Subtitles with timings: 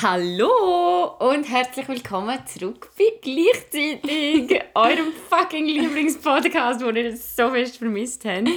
[0.00, 8.24] Hallo und herzlich willkommen zurück bei Gleichzeitig, eurem fucking Lieblingspodcast, den ihr so fest vermisst
[8.24, 8.48] habt.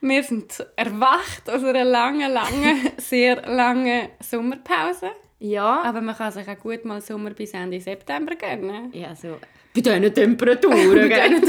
[0.00, 5.10] Wir sind erwacht aus einer langen, langen, sehr langen Sommerpause.
[5.40, 5.82] Ja.
[5.82, 8.90] Aber man kann sich auch gut mal Sommer bis Ende September gönnen.
[8.94, 9.36] Ja, so.
[9.74, 11.42] Bei diesen Temperaturen, gell?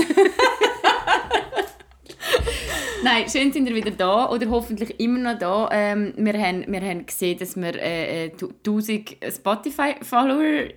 [3.03, 5.67] Nein, schön sind ihr wieder da oder hoffentlich immer noch da.
[5.73, 10.69] Ähm, wir, haben, wir haben gesehen, dass wir äh, 1000 Spotify-Follower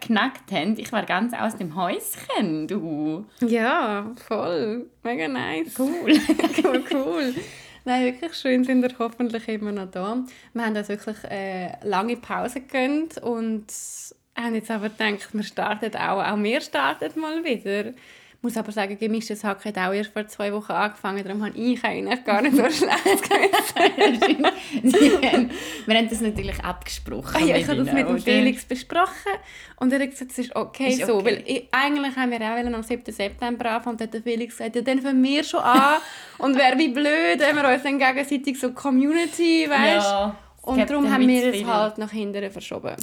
[0.00, 0.78] knackt haben.
[0.78, 3.26] Ich war ganz aus dem Häuschen, du.
[3.40, 4.86] Ja, voll.
[5.02, 5.78] Mega nice.
[5.78, 5.90] Cool.
[6.64, 7.34] cool, cool.
[7.84, 10.24] Nein, wirklich schön sind ihr hoffentlich immer noch da.
[10.54, 13.66] Wir haben uns wirklich äh, lange Pause gegönnt und
[14.34, 17.92] haben jetzt aber gedacht, wir starten auch, auch wir starten mal wieder.
[18.46, 21.58] Ich muss aber sagen, gemischtes Hack hat auch erst vor zwei Wochen angefangen, darum habe
[21.58, 24.46] ich eigentlich gar nicht so schlecht haben,
[25.86, 27.44] Wir haben das natürlich abgesprochen.
[27.44, 29.32] Ja, ich habe das mit dem Felix besprochen
[29.80, 31.06] und er hat gesagt, es ist okay, ist okay.
[31.10, 31.24] so.
[31.24, 33.12] Weil ich, eigentlich haben wir auch am 7.
[33.12, 35.96] September anfangen und hat der Felix gesagt, ja, dann fangen wir schon an
[36.38, 41.12] und wäre wie blöd, wenn wir uns dann gegenseitig so Community, weißt ja, Und darum
[41.12, 42.94] haben wir es halt nach hinten verschoben.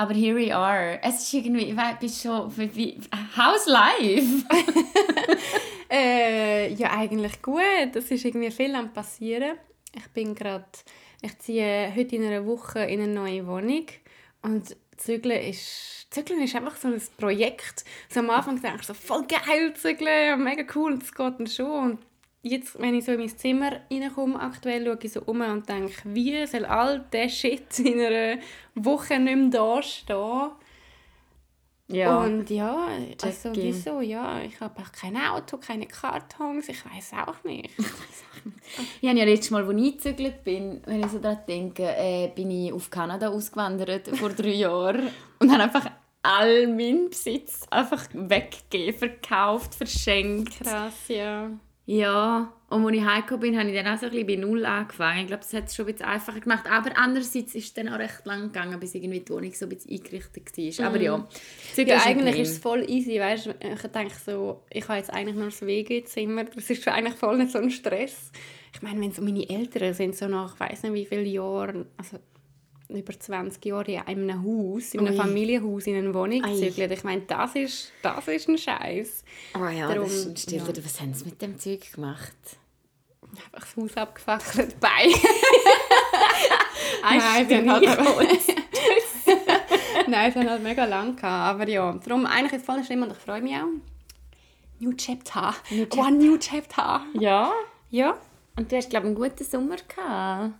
[0.00, 0.98] Aber here we are.
[1.02, 2.98] Es ist irgendwie, ich weiß, schon, wie,
[3.36, 4.46] how's life?
[5.90, 7.60] äh, ja, eigentlich gut.
[7.94, 9.58] Es ist irgendwie viel am passieren.
[9.94, 10.64] Ich bin gerade,
[11.20, 13.84] ich ziehe heute in einer Woche in eine neue Wohnung
[14.40, 17.84] und Zügeln ist, Zügeln ist einfach so ein Projekt.
[18.08, 21.46] So am Anfang denke ich so, voll geil Zügeln, mega cool, und das geht dann
[21.46, 21.90] schon.
[21.90, 21.98] Und
[22.42, 25.94] jetzt, wenn ich so in mein Zimmer reinkomme, aktuell schaue ich so um und denke,
[26.04, 28.40] wie soll all der Shit in einer
[28.74, 30.50] Woche nicht mehr da stehen?
[31.92, 32.18] Ja.
[32.18, 32.86] Und ja,
[33.20, 34.00] also wieso?
[34.00, 37.70] Ja, ich habe auch kein Auto, keine Kartons, ich weiß auch nicht.
[39.00, 42.28] ich habe ja letztes Mal, als ich eingezügelt bin, wenn ich so daran denke, äh,
[42.28, 45.08] bin ich auf Kanada ausgewandert vor drei Jahren
[45.40, 45.90] und habe einfach
[46.22, 50.60] all meinen Besitz einfach weggegeben, verkauft, verschenkt.
[50.60, 51.50] Krass, ja.
[51.90, 54.64] Ja, und als ich heimgekommen bin, habe ich dann auch so ein bisschen bei Null
[54.64, 55.22] angefangen.
[55.22, 56.64] Ich glaube, das hat es schon ein bisschen einfacher gemacht.
[56.70, 59.70] Aber andererseits ist es dann auch recht lang gegangen, bis irgendwie die Wohnung so ein
[59.70, 60.86] bisschen eingerichtet war.
[60.86, 61.28] Aber ja,
[61.76, 63.18] ja eigentlich ist es voll easy.
[63.18, 63.48] Weißt?
[63.48, 66.44] Ich denke so, ich habe jetzt eigentlich nur das WG-Zimmer.
[66.44, 68.30] Das ist eigentlich voll nicht so ein Stress.
[68.72, 71.86] Ich meine, wenn so meine Eltern sind, so nach, ich weiß nicht wie viele Jahren,
[71.96, 72.18] also
[72.96, 75.16] über 20 Jahre in einem Haus, in einem Ui.
[75.16, 76.92] Familienhaus, in einer Wohnung gezügelt.
[76.92, 79.24] Ich meine, das ist, das ist ein Scheiß.
[79.54, 80.76] Oh ja, Darum, das stimmt.
[80.76, 80.84] Ja.
[80.84, 82.36] Was haben sie mit dem Zeug gemacht?
[83.22, 84.88] Einfach das Haus abgefackelt, bei.
[87.02, 87.84] Nein, sie haben halt
[90.08, 91.54] Nein, sie haben halt mega lang gehabt.
[91.54, 93.66] Aber ja, darum eigentlich ist es voll schlimm und ich freue mich auch.
[94.80, 95.54] New Chapter.
[95.70, 96.00] New Chapter.
[96.00, 97.02] One New Chapter.
[97.18, 97.52] Ja?
[97.90, 98.18] Ja.
[98.56, 100.54] Und du hast, glaube ich, einen guten Sommer gehabt.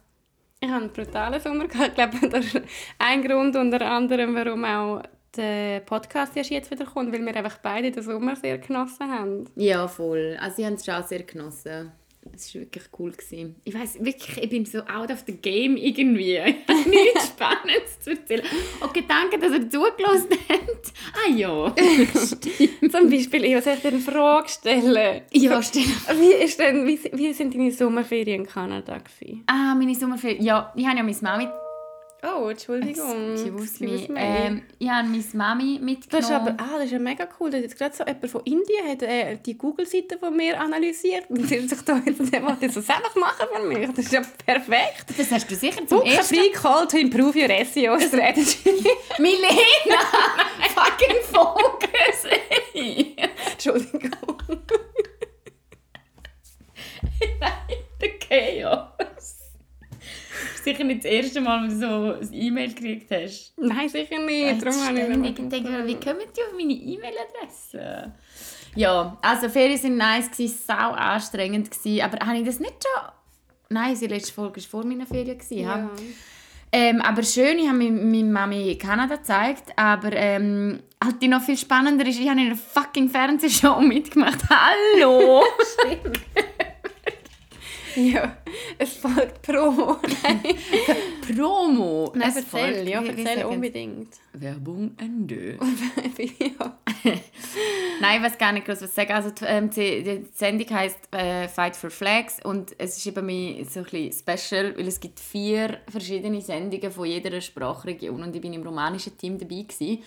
[0.62, 1.88] Ich habe einen brutalen Sommer gehabt.
[1.88, 2.62] Ich glaube, das ist
[2.98, 5.02] ein Grund unter anderem, warum auch
[5.36, 9.44] der Podcast erst jetzt wieder kommt, weil wir einfach beide den Sommer sehr genossen haben.
[9.56, 10.36] Ja, voll.
[10.40, 11.92] Also ich habe es schon sehr genossen.
[12.34, 13.10] Es war wirklich cool.
[13.10, 13.56] Gewesen.
[13.64, 16.38] Ich weiß wirklich, ich bin so out of the game irgendwie.
[16.70, 18.44] Ich habe nichts Spannendes zu erzählen.
[18.80, 20.92] Okay, danke, dass ihr zugelassen habt.
[21.12, 21.74] Ah ja,
[22.90, 25.22] Zum Beispiel, ich soll dir eine Frage stellen.
[25.32, 25.82] Ja, stell.
[25.82, 28.98] Wie, ist denn, wie, wie sind deine Sommerferien in Kanada?
[28.98, 29.42] Gewesen?
[29.46, 30.42] Ah, meine Sommerferien?
[30.42, 31.48] Ja, ich habe ja meine Mami
[32.22, 33.32] Oh, Entschuldigung.
[33.32, 34.06] Excuse me.
[34.16, 36.06] Ähm, ich habe meine Mami mitgenommen.
[36.10, 37.50] Das ist aber ah, das ist ja mega cool.
[37.50, 41.48] Das jetzt gerade so jemand von Indien hat äh, die Google-Seite von mir analysiert und
[41.48, 43.88] sie sich da jetzt das einfach machen für mich.
[43.88, 45.06] Das ist ja perfekt.
[45.16, 46.34] Das hast du sicher zum Book ersten...
[46.34, 48.86] free call to improve your SEO strategy.
[49.18, 50.00] Milena!
[50.74, 52.26] fucking focus!
[53.52, 54.42] Entschuldigung.
[57.40, 59.09] Nein, der Chaos
[60.64, 63.52] sicher nicht das erste Mal, dass du so ein E-Mail gekriegt hast.
[63.56, 64.64] Nein, sicher nicht.
[64.64, 68.12] Darum habe ich nicht denke, wie kommen die auf meine E-Mail-Adresse?
[68.74, 71.70] Ja, also Ferien waren nice, sau anstrengend.
[71.70, 73.12] Gewesen, aber habe ich das nicht schon...
[73.68, 75.38] Nein, die letzte Folge war vor meiner Ferien.
[75.38, 75.90] Gewesen, ja.
[76.72, 81.56] Ähm, aber schön, ich habe meine Mami Kanada gezeigt, aber ähm, halt die noch viel
[81.56, 84.38] spannender ist, ich habe in einer fucking Fernsehshow mitgemacht.
[84.48, 85.42] Hallo!
[85.80, 86.20] Stimmt.
[87.96, 88.36] Ja,
[88.78, 89.98] es folgt Promo.
[91.34, 92.12] Promo?
[92.14, 94.08] Nein, es erzähl, folgt, ja, erzähl unbedingt.
[94.32, 95.58] Werbung Ende.
[96.18, 96.78] ja.
[98.00, 99.12] Nein, ich weiß gar nicht groß was sagen.
[99.12, 103.26] Also die, ähm, die, die Sendung heisst äh, Fight for Flags und es ist eben
[103.26, 108.34] mir so ein bisschen special, weil es gibt vier verschiedene Sendungen von jeder Sprachregion und
[108.34, 110.02] ich bin im romanischen Team dabei gewesen.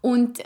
[0.00, 0.42] Und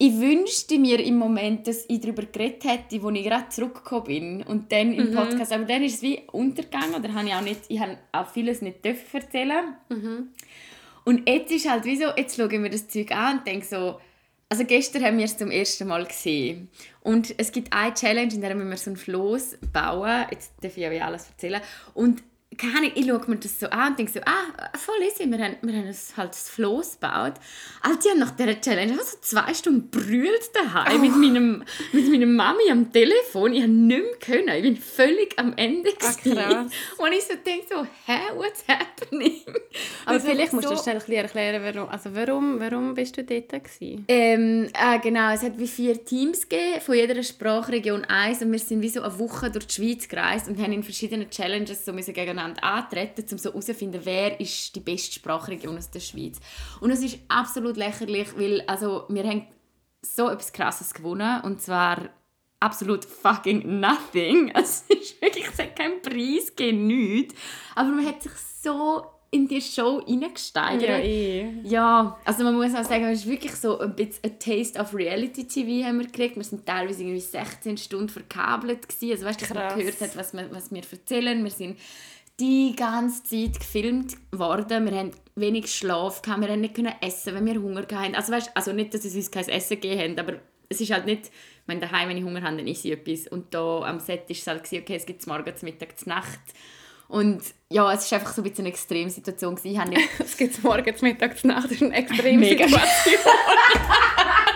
[0.00, 4.42] ich wünschte mir im Moment, dass ich darüber geredet hätte, als ich gerade zurückgekommen bin
[4.44, 5.14] und dann im mhm.
[5.14, 5.52] Podcast.
[5.52, 8.62] Aber dann ist es wie untergegangen oder habe ich auch nicht, ich habe auch vieles
[8.62, 9.74] nicht erzählen.
[9.88, 10.28] Mhm.
[11.04, 13.98] Und jetzt ist halt wie so, jetzt schauen wir das Zeug an und denke so,
[14.48, 16.68] also gestern haben wir es zum ersten Mal gesehen.
[17.00, 20.26] Und es gibt eine Challenge, in der wir so ein Floß bauen.
[20.30, 21.60] Jetzt darf ich ja alles erzählen.
[21.92, 22.22] Und
[22.56, 25.38] keine Ahnung, ich schaue mir das so an und denke so, ah, voll easy, wir
[25.38, 27.34] haben, wir haben halt das Floß gebaut.
[27.82, 30.98] Also die haben nach dieser Challenge einfach so zwei Stunden brüllt daheim oh.
[30.98, 33.52] mit, meinem, mit meiner Mami am Telefon.
[33.52, 34.56] Ich habe nicht mehr können.
[34.56, 35.90] Ich bin völlig am Ende.
[36.00, 36.72] Ah, krass.
[36.98, 39.42] Und ich so denke so, hä, what's happening?
[40.06, 43.50] Aber also vielleicht musst so, du schnell erklären, warum, also warum, warum bist du dort
[43.50, 44.04] gewesen?
[44.08, 48.58] Ähm, äh, genau, es hat wie vier Teams gegeben, von jeder Sprachregion eins und wir
[48.58, 51.92] sind wie so eine Woche durch die Schweiz gereist und haben in verschiedenen Challenges so
[51.92, 56.38] müssen gegeneinander gegeneinander antreten, um so herauszufinden, wer ist die beste Sprachregion aus der Schweiz.
[56.80, 59.46] Und es ist absolut lächerlich, weil also, wir haben
[60.02, 62.10] so etwas Krasses gewonnen und zwar
[62.60, 64.52] absolut fucking nothing.
[64.54, 67.34] Es ist wirklich, es hat keinen Preis nichts.
[67.74, 68.32] Aber man hat sich
[68.62, 70.88] so in die Show hineingesteigert.
[70.88, 71.60] Ja, eh.
[71.64, 74.94] ja, also man muss auch sagen, es ist wirklich so ein bisschen ein Taste of
[74.94, 76.36] Reality TV haben wir gekriegt.
[76.36, 79.12] Wir sind teilweise irgendwie 16 Stunden verkabelt gewesen.
[79.12, 81.44] Also weißt du, dass man gehört hat, was wir, was wir erzählen.
[81.44, 81.78] Wir sind
[82.40, 84.88] die ganze Zeit gefilmt worden.
[84.88, 88.14] Wir hatten wenig Schlaf, gehabt, wir konnten nicht essen, wenn wir Hunger hatten.
[88.14, 90.38] Also, weißt, also nicht, dass es uns kein Essen gegeben hat, aber
[90.68, 93.26] es ist halt nicht, ich meine, daheim, wenn ich Hunger habe, dann esse ich etwas.
[93.28, 96.40] Und da am Set war es halt, okay, es gibt es morgens, Mittag, Nacht.
[97.08, 99.58] Und ja, es war einfach so ein bisschen eine Extremsituation.
[99.62, 100.08] Ich habe nicht...
[100.18, 102.80] es gibt es morgens, Mittag, Nacht, das ist eine Extremsituation.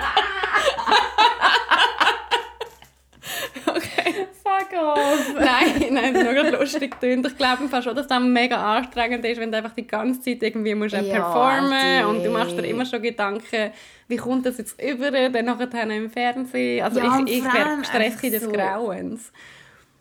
[4.72, 5.34] off.
[5.34, 7.26] nein, nein, das ist nur gerade lustig klingt.
[7.26, 10.42] Ich glaube fast schon, dass das mega anstrengend ist, wenn du einfach die ganze Zeit
[10.42, 13.72] irgendwie musst ja, performen und du machst dir immer schon Gedanken,
[14.08, 16.84] wie kommt das jetzt über, dann nachher im Fernsehen.
[16.84, 18.52] Also ja, ich, ich werde gestresst des so.
[18.52, 19.32] Grauens.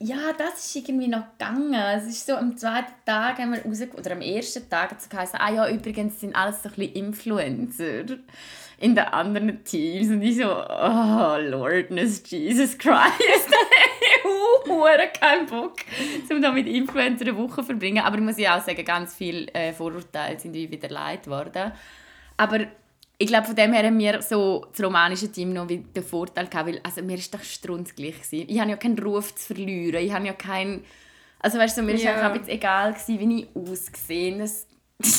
[0.03, 1.75] Ja, das ist irgendwie noch gegangen.
[1.95, 5.07] Es ist so, am zweiten Tag haben wir raus, oder am ersten Tag hat es
[5.07, 8.17] geheißen, ah ja, übrigens sind alles so ein bisschen Influencer
[8.79, 10.09] in den anderen Teams.
[10.09, 13.51] Und ich so, oh, Lordness, Jesus Christ.
[14.67, 15.77] Hure keinen Bock,
[16.29, 18.03] um da mit Influencer eine Woche zu verbringen.
[18.03, 21.71] Aber ich muss ja auch sagen, ganz viele äh, Vorurteile sind wieder leid worden.
[22.37, 22.59] Aber
[23.17, 26.67] ich glaube, von dem her haben wir so das romanische Team noch den Vorteil gehabt,
[26.67, 28.49] weil also, mir ist doch strunzgleich gewesen.
[28.49, 30.03] Ich habe ja keinen Ruf zu verlieren.
[30.03, 30.83] Ich habe ja keinen...
[31.39, 32.11] Also weißt du, mir ja.
[32.11, 34.67] ist auch ein bisschen egal gewesen, wie ich ausgesehen Das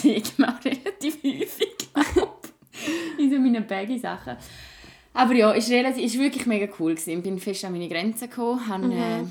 [0.01, 2.39] sieht man auch relativ häufig, glaube
[2.73, 3.19] ich.
[3.19, 4.37] In so meinen Baggy-Sachen.
[5.15, 6.95] Aber ja, es war wirklich mega cool.
[6.95, 7.19] Gewesen.
[7.19, 8.93] Ich bin fest an meine Grenzen gekommen, habe mhm.
[8.93, 9.25] äh,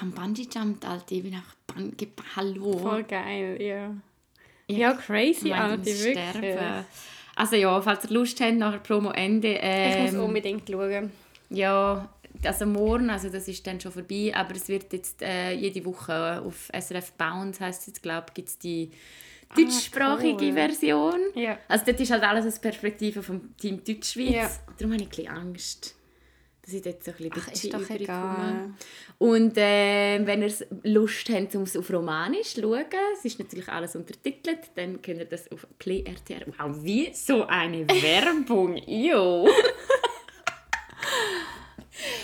[0.00, 1.14] hab Bungee jumped, Alter.
[1.14, 1.94] Ich bin einfach Bun
[2.36, 2.78] Hallo.
[2.78, 3.94] Voll geil, ja.
[4.68, 6.18] Ja, crazy, Alter, wirklich.
[6.18, 6.84] Sterben.
[7.36, 9.58] Also ja, falls ihr Lust habt, nachher Promo Ende.
[9.60, 11.12] Ähm, ich muss ähm, unbedingt schauen.
[11.50, 12.08] Ja,
[12.42, 16.42] also morgen, also das ist dann schon vorbei, aber es wird jetzt äh, jede Woche
[16.44, 18.90] auf SRF Bounce, heisst es jetzt, glaube ich, gibt es die
[19.56, 20.52] deutschsprachige ah, cool.
[20.52, 21.20] Version.
[21.34, 21.58] Ja.
[21.68, 24.30] Also dort ist halt alles aus Perspektive vom Team Deutschschweiz.
[24.30, 24.50] Ja.
[24.78, 25.94] Darum habe ich ein bisschen Angst,
[26.62, 28.08] dass ich dort so ein bisschen Ach, ist.
[29.18, 30.52] Und äh, wenn ihr
[30.84, 32.84] Lust habt, um es auf Romanisch zu schauen,
[33.14, 36.46] es ist natürlich alles untertitelt, dann könnt ihr das auf Play RTR...
[36.58, 38.76] Wow, wie so eine Werbung!
[38.86, 39.48] Jo!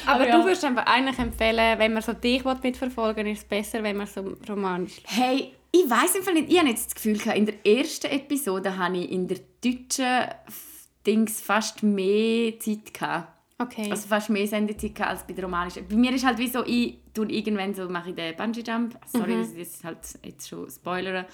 [0.07, 0.39] Aber, Aber ja.
[0.39, 3.97] du würdest einfach eigentlich empfehlen, wenn man so dich mitverfolgen will, ist es besser, wenn
[3.97, 7.67] man so romanisch Hey, ich weiß einfach nicht, ich habe jetzt das Gefühl, in der
[7.67, 10.33] ersten Episode hatte ich in der deutschen
[11.05, 12.95] Dings fast mehr Zeit.
[12.95, 13.33] Gehabt.
[13.59, 13.91] Okay.
[13.91, 15.89] Also fast mehr Sendezeit als bei der romanischen.
[15.89, 18.97] Bei mir ist halt wie so, ich tue irgendwann so, mache ich den Bungee-Jump.
[19.07, 19.59] Sorry, mhm.
[19.59, 21.27] das halt jetzt schon spoilere.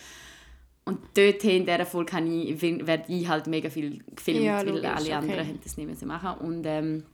[0.87, 5.17] Und dort in dieser Folge ich, werde ich halt mega viel gefilmt, ja, weil alle
[5.17, 5.59] anderen okay.
[5.63, 6.47] das nicht mehr so machen.
[6.47, 7.05] Und ähm,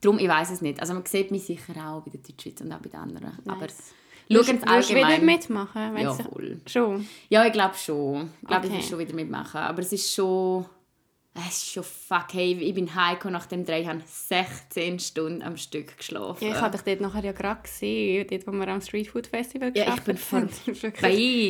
[0.00, 0.80] darum, ich weiß es nicht.
[0.80, 3.32] Also man sieht mich sicher auch bei der Deutschschweiz und auch bei den anderen.
[3.44, 3.48] Nice.
[3.48, 3.66] Aber
[4.30, 5.12] Schauen Sie allgemein.
[5.12, 5.96] wieder mitmachen?
[5.98, 6.60] Ja, voll.
[6.66, 7.06] Schon?
[7.28, 8.30] Ja, ich glaube schon.
[8.40, 8.76] Ich glaube, okay.
[8.78, 9.60] ich will schon wieder mitmachen.
[9.60, 10.66] Aber es ist schon...
[11.36, 15.56] Es ist schon fuck, hey, ich bin heimgekommen nach dem Dreh, habe 16 Stunden am
[15.56, 16.46] Stück geschlafen.
[16.46, 19.26] Ja, ich habe dich dort nachher ja gerade gesehen, dort, wo wir am Street Food
[19.26, 20.46] Festival Ja, ich bin vorbei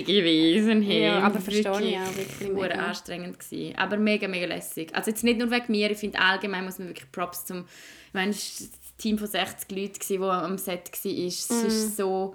[0.07, 0.81] gewesen.
[0.81, 1.02] Hey.
[1.02, 2.57] Ja, aber verstehe ich auch wirklich.
[2.57, 3.76] War anstrengend gewesen.
[3.76, 4.88] Aber mega, mega lässig.
[4.95, 7.66] Also jetzt nicht nur wegen mir, ich finde allgemein muss man wirklich Props zum...
[8.07, 11.26] Ich meine, es war ein Team von 60 Leuten, die am Set war.
[11.26, 11.66] Es mm.
[11.66, 12.35] ist so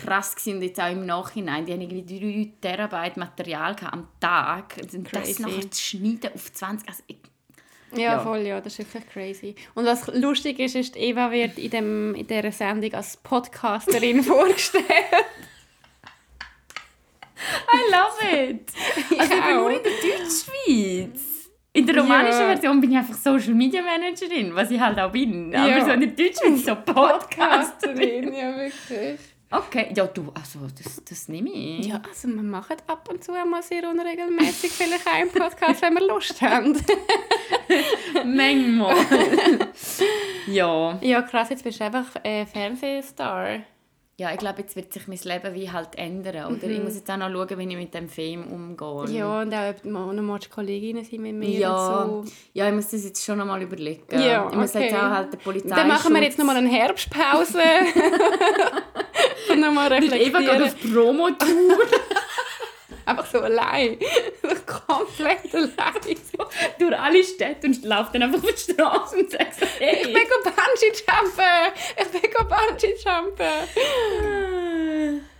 [0.00, 0.56] krass gewesen.
[0.56, 5.38] und jetzt auch im Nachhinein, die haben irgendwie 3 Terabyte Material am Tag und das
[5.38, 7.16] nachher zu schneiden auf 20, also ich,
[7.92, 9.54] ja, ja, voll, ja, das ist wirklich crazy.
[9.74, 14.84] Und was lustig ist, ist, Eva wird in, dem, in dieser Sendung als Podcasterin vorgestellt.
[17.72, 18.72] I love it!
[19.18, 21.50] Also ich bin nur in der Deutschschweiz.
[21.72, 22.46] In der romanischen ja.
[22.48, 25.54] Version bin ich einfach Social Media Managerin, was ich halt auch bin.
[25.54, 28.34] Aber so in der Deutschen bin ich so Podcasterin.
[28.34, 29.20] ja, wirklich.
[29.50, 31.86] Okay, ja du, also das, das nehme ich.
[31.86, 36.06] Ja, also wir machen ab und zu einmal sehr unregelmäßig vielleicht im Podcast, wenn wir
[36.06, 36.74] Lust haben.
[38.24, 38.94] Manchmal.
[40.48, 40.98] ja.
[41.00, 43.60] Ja, krass, jetzt bist du einfach äh, Fernsehstar.
[44.20, 46.52] Ja, ich glaube, jetzt wird sich mein Leben wie halt ändern.
[46.52, 49.16] Oder ich muss jetzt auch noch schauen, wie ich mit dem Film umgehe.
[49.16, 52.02] Ja, und auch, ob noch mal Kolleginnen sind mit mir ja.
[52.02, 52.32] und so.
[52.52, 54.02] Ja, ich muss das jetzt schon noch mal überlegen.
[54.10, 54.86] Ja, ich muss okay.
[54.86, 57.60] jetzt auch halt der Polizei Dann machen wir jetzt noch mal eine Herbstpause.
[59.52, 60.62] und noch mal Eva geht reflektieren.
[60.64, 61.78] auf Promotour.
[63.08, 63.98] Einfach so allein.
[64.66, 66.16] Komplett allein.
[66.30, 66.44] So.
[66.78, 70.02] durch alle Städte und läuft dann einfach auf die Straße und sagt so, hey.
[70.02, 71.72] Ich bin go Bungee-Jumpen!
[71.96, 73.48] Ich bin go Bungee-Jumpen!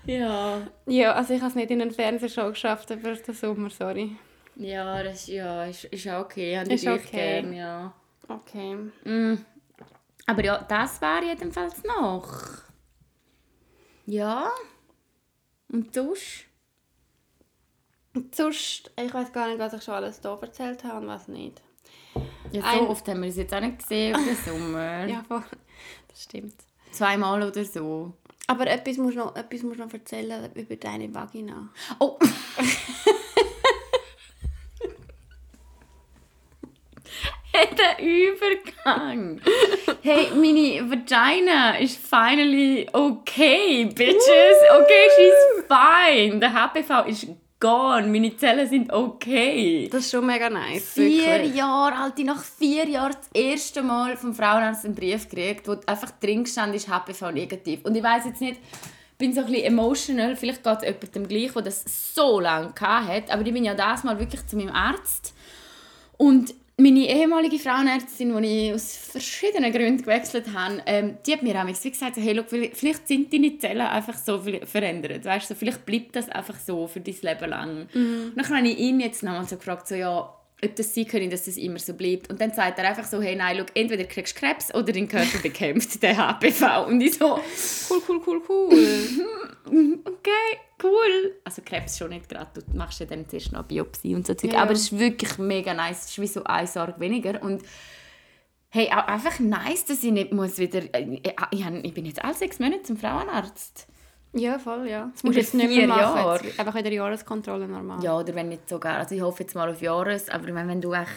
[0.07, 0.63] Ja.
[0.87, 4.17] Ja, also ich habe es nicht in eine Fernsehshow geschafft, aber den Sommer, sorry.
[4.57, 6.59] Ja, das ja, ist, ist auch okay.
[6.59, 7.43] Habe Ist ich okay.
[7.43, 7.93] gern, ja.
[8.27, 8.75] Okay.
[9.05, 9.45] Mm.
[10.27, 12.63] Aber ja, das war jedenfalls noch.
[14.07, 14.51] Ja.
[15.71, 16.48] Und sonst?
[18.15, 21.29] Und sonst, ich weiß gar nicht, was ich schon alles hier erzählt habe und was
[21.29, 21.61] nicht.
[22.53, 25.07] Ja, so Ein- oft haben wir es jetzt auch nicht gesehen über den Sommer.
[25.09, 25.45] Ja, voll.
[26.09, 26.55] das stimmt.
[26.91, 28.13] Zweimal oder so.
[28.47, 31.69] Aber etwas musst du noch, etwas musst noch erzählen über deine Vagina.
[31.99, 32.19] Oh!
[37.53, 39.41] hey, der Übergang!
[40.03, 44.57] Hey, meine Vagina ist finally okay, bitches!
[44.81, 46.41] Okay, she's fine!
[46.41, 47.27] Der HPV ist
[47.61, 49.89] gone, meine Zellen sind okay.
[49.91, 50.93] Das ist schon mega nice.
[50.93, 51.55] Vier wirklich.
[51.57, 56.11] Jahre alt, nach vier Jahren das erste Mal vom Frauenarzt einen Brief gekriegt, wo einfach
[56.21, 57.85] drin stand, ist HPV negativ.
[57.85, 61.29] Und ich weiß jetzt nicht, ich bin so ein bisschen emotional, vielleicht geht es jemandem
[61.29, 61.85] gleich, der das
[62.15, 65.35] so lange hat, aber ich bin ja das Mal wirklich zu meinem Arzt
[66.17, 71.61] und meine ehemalige Frauenärztin, die ich aus verschiedenen Gründen gewechselt habe, ähm, die hat mir
[71.61, 75.25] auch gesagt, hey, look, vielleicht sind deine Zellen einfach so verändert.
[75.25, 77.89] Weißt, so, vielleicht bleibt das einfach so für dein Leben lang.
[77.93, 80.33] Und dann habe ich ihn jetzt nochmal so gefragt, so, ja,
[80.65, 82.31] ob das sein könnte, dass das immer so bleibt.
[82.31, 85.09] Und dann sagt er einfach so, hey, nein, look, entweder kriegst du Krebs oder dein
[85.09, 86.87] Körper bekämpft den HPV.
[86.87, 87.41] Und ich so,
[87.91, 88.79] Cool, cool, cool, cool.
[90.05, 91.37] okay, cool.
[91.45, 94.53] Also Krebs schon nicht gerade, du machst ja dann zuerst noch Biopsie und so Zeug.
[94.53, 94.63] Ja.
[94.63, 97.43] Aber es ist wirklich mega nice, es ist wie so eine Sorge weniger.
[97.43, 97.63] Und
[98.71, 100.83] hey, auch einfach nice, dass ich nicht muss wieder...
[100.95, 103.87] äh, Ich, ich, ich bin jetzt alle sechs Monate zum Frauenarzt.
[104.35, 105.11] ja, voll, ja.
[105.15, 106.01] Das musst du jetzt nicht mehr machen.
[106.01, 106.45] Jahre.
[106.45, 108.03] Jetzt Einfach wieder Jahreskontrolle normal.
[108.05, 108.99] Ja, oder wenn nicht sogar.
[108.99, 111.09] Also ich hoffe jetzt mal auf Jahres, aber ich meine, wenn du echt...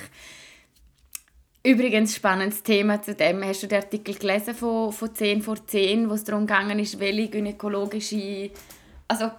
[1.63, 3.43] Übrigens, spannendes Thema zu dem.
[3.43, 6.99] Hast du den Artikel gelesen von, von 10 vor 10, wo es darum gegangen ist,
[6.99, 8.49] welche gynäkologische...
[9.07, 9.29] Also,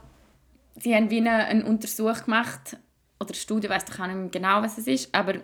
[0.76, 2.76] sie haben wie eine, einen Untersuch gemacht,
[3.20, 5.34] oder eine Studie, ich weiss doch auch nicht genau, was es ist, aber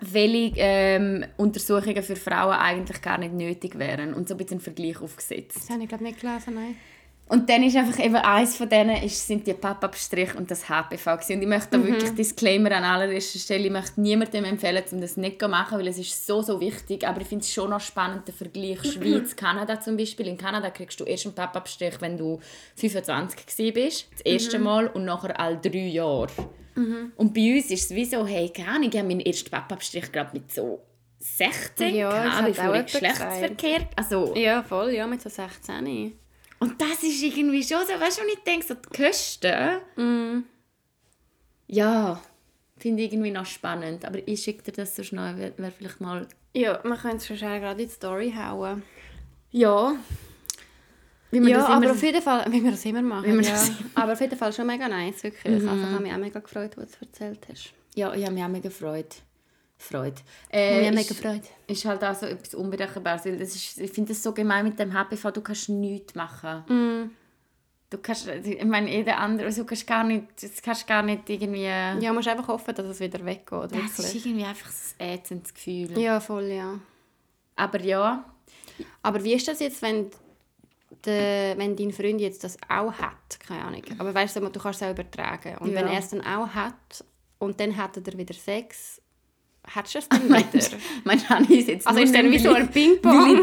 [0.00, 4.60] welche ähm, Untersuchungen für Frauen eigentlich gar nicht nötig wären und so ein bisschen einen
[4.60, 5.56] Vergleich aufgesetzt.
[5.56, 6.76] Das habe ich glaube nicht gelesen, nein.
[7.28, 11.16] Und dann ist einfach eben eins von denen ist, sind die Pappabstrich und das HPV
[11.16, 11.36] gewesen.
[11.36, 15.16] Und ich möchte da wirklich Disclaimer an allererster Stelle, ich möchte niemandem empfehlen, um das
[15.18, 17.06] nicht zu machen, weil es ist so, so wichtig.
[17.06, 20.26] Aber ich finde es schon noch spannend, der Vergleich Schweiz-Kanada zum Beispiel.
[20.26, 22.40] In Kanada kriegst du erst einen Pappabstrich, wenn du
[22.76, 26.28] 25 gewesen bist, das erste Mal, und nachher alle drei Jahre.
[27.16, 30.12] Und bei uns ist es wie so, hey, keine Ahnung, ich habe meinen ersten Pappabstrich
[30.12, 30.80] gerade mit so
[31.18, 33.88] 16 Ja, gehabt, bevor ich Geschlechtsverkehr...
[33.96, 36.12] Also, Ja, voll, ja, mit so 16.
[36.60, 40.44] und das ist irgendwie schon so, weißt du, und ich denke, so die Kosten, Mm.
[41.68, 42.20] ja,
[42.78, 44.04] finde ich irgendwie noch spannend.
[44.04, 46.26] Aber ich schicke dir das so schnell, wäre wär vielleicht mal...
[46.54, 48.82] Ja, man könnte es schon schnell gerade in die Story hauen.
[49.50, 49.94] Ja.
[51.30, 53.42] Wie man ja, aber auf jeden Fall, wie wir das immer machen.
[53.42, 53.50] Ja.
[53.50, 55.52] das aber auf jeden Fall schon mega nice, wirklich.
[55.52, 57.72] Also ich habe mich auch mega gefreut, als du es erzählt hast.
[57.94, 59.16] Ja, ich habe mich auch mega gefreut.
[59.78, 60.20] Freude.
[60.50, 61.42] Ich Äh, ist, mega gefreut.
[61.68, 64.92] ist halt auch so etwas Unberechenbares, das ist, ich finde das so gemein mit dem
[64.92, 66.64] HPV, du kannst nichts machen.
[66.68, 67.10] Mm.
[67.90, 71.30] Du kannst, ich meine, jeder andere, also du kannst gar nicht, das kannst gar nicht
[71.30, 71.62] irgendwie...
[71.64, 73.72] Ja, du musst einfach hoffen, dass es wieder weggeht.
[73.72, 74.26] das ist Wirklich.
[74.26, 75.98] irgendwie einfach ein ätzendes Gefühl.
[75.98, 76.78] Ja, voll, ja.
[77.56, 78.24] Aber ja,
[79.02, 80.10] Aber wie ist das jetzt, wenn,
[81.06, 83.40] de, wenn dein Freund jetzt das auch hat?
[83.46, 83.82] Keine Ahnung.
[83.98, 85.56] Aber weißt du, du kannst es auch übertragen.
[85.58, 85.76] Und Ja.
[85.76, 87.04] wenn er es dann auch hat
[87.38, 89.00] und dann hat er wieder Sex,
[89.74, 90.76] hättest du es dann wieder?
[91.04, 93.40] mein Hanni ist jetzt Also ist dann wie so ein Ping-Pong?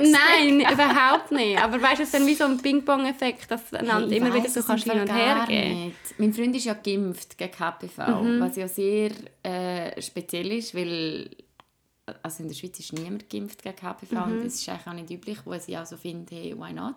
[0.00, 1.58] Nein, überhaupt nicht.
[1.62, 4.34] Aber weißt du, es ist dann wie so ein Ping-Pong-Effekt, dass du Hey, ich immer
[4.34, 5.84] wieder so kannst hin und her gar geben.
[5.86, 5.96] nicht.
[6.18, 8.40] Mein Freund ist ja geimpft gegen HPV, Mhm.
[8.40, 9.10] was ja sehr
[9.42, 11.30] äh, speziell ist, weil
[12.22, 14.32] also in der Schweiz ist niemand geimpft gegen HPV Mhm.
[14.32, 16.96] und das ist eigentlich auch nicht üblich, wo ich auch so finde, hey, why not?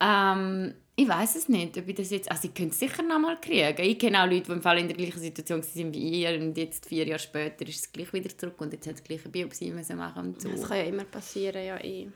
[0.00, 3.18] Ähm, ich weiß es nicht, ob ich das jetzt, also ich könnte es sicher noch
[3.18, 3.74] mal kriegen.
[3.78, 6.56] Ich kenne auch Leute, die im Fall in der gleichen Situation sind wie ihr und
[6.56, 9.30] jetzt vier Jahre später ist es gleich wieder zurück und jetzt hat es gleich eine
[9.30, 10.50] Biopsie müssen machen und so.
[10.50, 12.08] Das kann ja immer passieren, ja eh.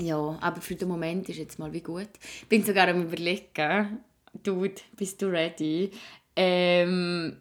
[0.00, 2.08] Ja, aber für den Moment ist jetzt mal wie gut.
[2.40, 4.00] Ich bin sogar am überlegen,
[4.42, 5.92] Dude, bist du ready?
[6.34, 7.36] Ähm,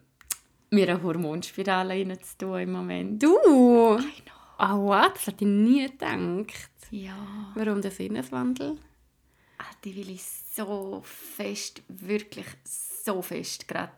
[0.70, 3.24] mir eine Hormonspirale reinzutun im Moment.
[3.24, 3.36] Du?
[3.98, 4.34] I know.
[4.60, 5.16] Oh, what?
[5.16, 6.70] Das hätte ich nie gedacht.
[6.92, 7.16] Ja.
[7.56, 8.78] Warum der Sinneswandel?
[9.63, 13.93] Ah, die will ich so fest, wirklich so fest gerade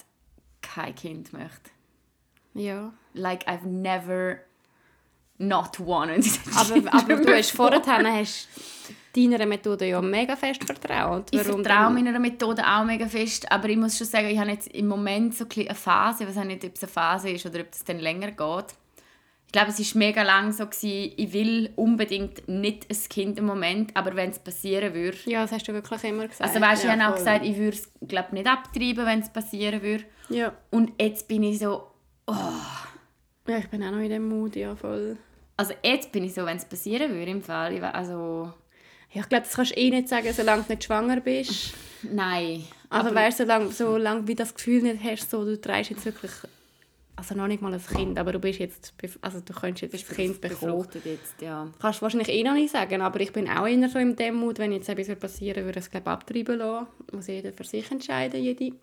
[0.61, 1.71] kein Kind möchte.
[2.53, 2.93] Ja.
[3.13, 4.41] Like I've never
[5.37, 6.25] not wanted.
[6.55, 8.47] aber, aber du hast vorher hast
[9.15, 11.31] deiner Methode ja mega fest vertraut.
[11.31, 14.51] Warum ich vertraue meiner Methode auch mega fest, aber ich muss schon sagen, ich habe
[14.51, 17.61] jetzt im Moment so eine Phase, ich weiß nicht, ob es eine Phase ist oder
[17.61, 18.75] ob es dann länger geht.
[19.55, 23.45] Ich glaube, es war mega lang so, gewesen, ich will unbedingt nicht ein Kind im
[23.45, 25.17] Moment, aber wenn es passieren würde...
[25.27, 26.41] Ja, das hast du wirklich immer gesagt.
[26.41, 29.29] Also weißt, ja, ich habe auch gesagt, ich würde es glaube nicht abtreiben, wenn es
[29.29, 30.03] passieren würde.
[30.27, 30.53] Ja.
[30.71, 31.87] Und jetzt bin ich so...
[32.27, 32.33] Oh.
[33.47, 35.15] Ja, ich bin auch noch in dem Mut, ja, voll.
[35.55, 38.51] Also jetzt bin ich so, wenn es passieren würde im Fall, ich, also...
[39.13, 41.73] Ja, ich glaube, das kannst du eh nicht sagen, solange du nicht schwanger bist.
[42.03, 42.65] Nein.
[42.89, 46.31] Also aber weißt, solange, solange wie das Gefühl nicht hast, so, du trägst jetzt wirklich
[47.15, 50.15] also noch nicht mal ein Kind, aber du bist jetzt, also du könntest jetzt ein
[50.15, 50.87] Kind bekommen.
[51.03, 51.67] Jetzt, ja.
[51.79, 54.59] Kannst du wahrscheinlich eh noch nicht sagen, aber ich bin auch eher so im Demut,
[54.59, 56.87] wenn jetzt etwas passieren würde, ich es glaube abtreiben lassen.
[57.13, 58.75] Muss jeder für sich entscheiden, jede.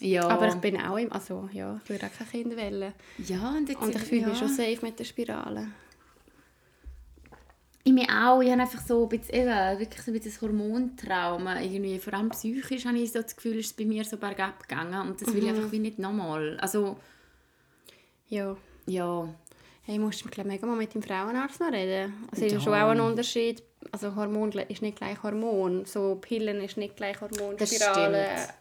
[0.00, 0.28] Ja.
[0.28, 2.92] Aber ich bin auch im, also ja, ich würde auch kein Kind wählen.
[3.18, 4.28] Ja, und, jetzt und ich fühle ja.
[4.28, 5.68] mich schon safe mit der Spirale.
[7.86, 8.40] Ich mir auch.
[8.40, 11.60] Ich habe einfach so ein bisschen, eben, wirklich so ein bisschen Hormontrauma.
[11.60, 14.66] Irgendwie, vor allem psychisch habe ich so das Gefühl, ist es bei mir so bergab
[14.66, 15.08] gegangen.
[15.08, 15.56] Und das will ich mhm.
[15.56, 16.58] einfach wie nicht nochmal.
[16.60, 16.96] Also...
[18.28, 18.56] Ja.
[18.86, 19.28] Ja.
[19.82, 22.14] Hey, musst du mega mal mit dem Frauenarzt noch reden.
[22.30, 22.56] Also ja.
[22.56, 23.62] ist schon auch ein Unterschied.
[23.92, 25.84] Also Hormon ist nicht gleich Hormon.
[25.84, 27.56] So Pillen ist nicht gleich Hormon.
[27.58, 27.74] Das.
[27.74, 28.54] Stimmt.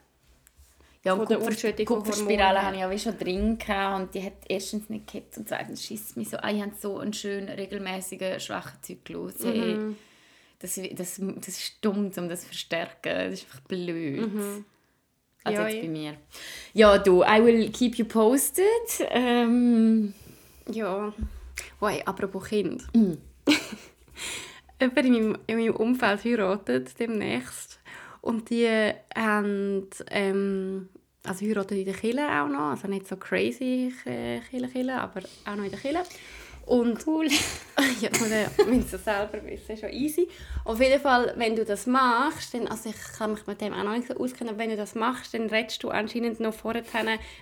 [1.06, 3.58] Ja, und Kupfer, Kupferspirale hatte ich auch schon drin
[3.98, 6.56] und die hat erstens nicht gehabt und zweitens schießt mich so an.
[6.56, 9.40] Ich habe so einen schönen, regelmäßigen, schwachen Zyklus.
[9.40, 9.98] Mhm.
[10.60, 13.02] Das, das, das ist dumm, um das zu verstärken.
[13.04, 14.34] Das ist einfach blöd.
[14.34, 14.66] Mhm.
[15.44, 16.18] Also ja, jetzt bei mir.
[16.74, 18.66] Ja, du, I will keep you posted.
[19.10, 20.14] Ähm,
[20.72, 21.12] ja.
[21.82, 22.84] Wow, apropos Kind.
[22.96, 23.16] Mm.
[24.80, 27.80] Jemand in meinem, in meinem Umfeld heiratet demnächst.
[28.24, 28.70] Und die
[29.14, 30.88] haben, ähm,
[31.26, 35.56] also heiraten in der Kirche auch noch, also nicht so crazy Kirche, Kirche aber auch
[35.58, 36.04] noch in der Kirche.
[36.66, 37.28] Und cool.
[38.00, 40.30] ja, man muss es selber wissen, schon easy.
[40.64, 43.84] Auf jeden Fall, wenn du das machst, dann, also ich kann mich mit dem auch
[43.84, 46.84] noch nicht so auskennen, aber wenn du das machst, dann redest du anscheinend noch vorher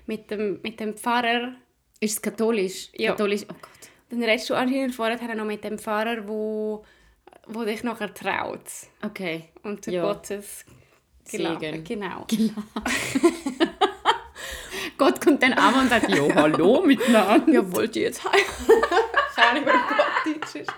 [0.07, 1.53] mit dem, mit dem Pfarrer.
[1.99, 2.89] Ist es katholisch?
[2.95, 3.11] Ja.
[3.11, 3.91] Katholisch, oh Gott.
[4.09, 6.83] Dann redest du anscheinend vorher noch mit dem Pfarrer, wo
[7.47, 8.61] wo dich nachher traut.
[9.01, 9.49] Okay.
[9.63, 10.03] Und ja.
[10.03, 10.65] Gottes
[11.23, 11.83] Segen.
[11.83, 12.25] Genau.
[12.27, 12.63] genau.
[14.97, 17.51] Gott kommt dann an und sagt, ja, hallo miteinander.
[17.51, 18.41] Ja, wollt ihr jetzt heim?
[19.35, 20.73] Keine Ahnung, wer Gott ist.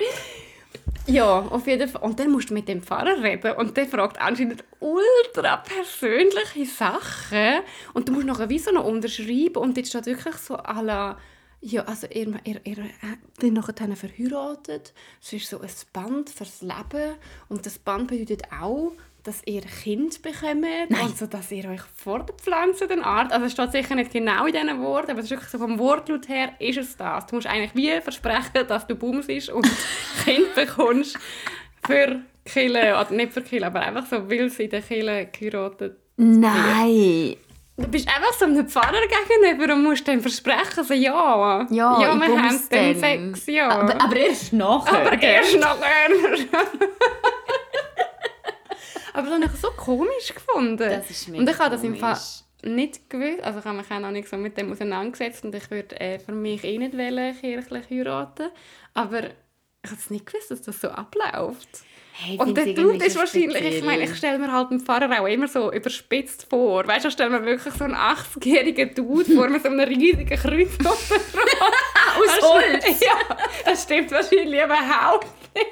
[1.05, 2.01] Ja, auf jeden Fall.
[2.01, 7.59] Und dann musst du mit dem Pfarrer reden und der fragt anscheinend ultra persönliche Sachen.
[7.93, 11.17] Und du musst nachher wie so noch unterschreiben und jetzt steht wirklich so à la
[11.63, 14.93] ja, also ihr, ihr, ihr äh, nachher verheiratet.
[15.21, 17.15] Es ist so ein Band fürs Leben.
[17.47, 18.91] Und das Band bedeutet auch,
[19.23, 20.61] dass ihr Kind bekommt.
[20.61, 20.99] Nein.
[21.01, 23.31] Also, dass ihr euch fortpflanzt in Art.
[23.31, 25.79] Also, es steht sicher nicht genau in diesen Worten, aber es ist wirklich so vom
[25.79, 27.27] Wortlaut her ist es das.
[27.27, 29.65] Du musst eigentlich wie versprechen, dass du Bums bist und
[30.25, 31.17] Kind bekommst
[31.85, 37.37] für Kille, oder nicht für Kille, aber einfach so, weil sie der Kille geheiratet Nein!
[37.75, 42.15] Du bist einfach so einem Pfarrer gegenüber und musst dann versprechen, also ja, ja, ja
[42.15, 43.67] wir haben dann Sex, ja.
[43.69, 45.07] Aber, aber erst nachher.
[45.07, 46.09] Aber erst nachher.
[49.13, 50.77] aber das habe ich so komisch gefunden.
[50.77, 52.19] Das ist mega Und ich habe das im Fall
[52.63, 55.69] nicht gewusst, also ich habe mich auch noch nicht so mit dem auseinandergesetzt und ich
[55.71, 58.49] würde äh, für mich eh nicht wollen, kirchlich heiraten,
[58.93, 59.31] aber
[59.83, 61.67] ich habe es nicht gewusst, dass das so abläuft.
[62.15, 65.25] Hey, und der Dude ist wahrscheinlich, ich meine, ich stelle mir halt den Pfarrer auch
[65.25, 66.87] immer so überspitzt vor.
[66.87, 70.27] Weißt du, ich stelle mir wirklich so einen 80-jährigen Dude vor mit so einem riesigen
[70.27, 72.85] Kreuz Aus Holz?
[73.01, 75.67] Ja, das stimmt wahrscheinlich überhaupt nicht.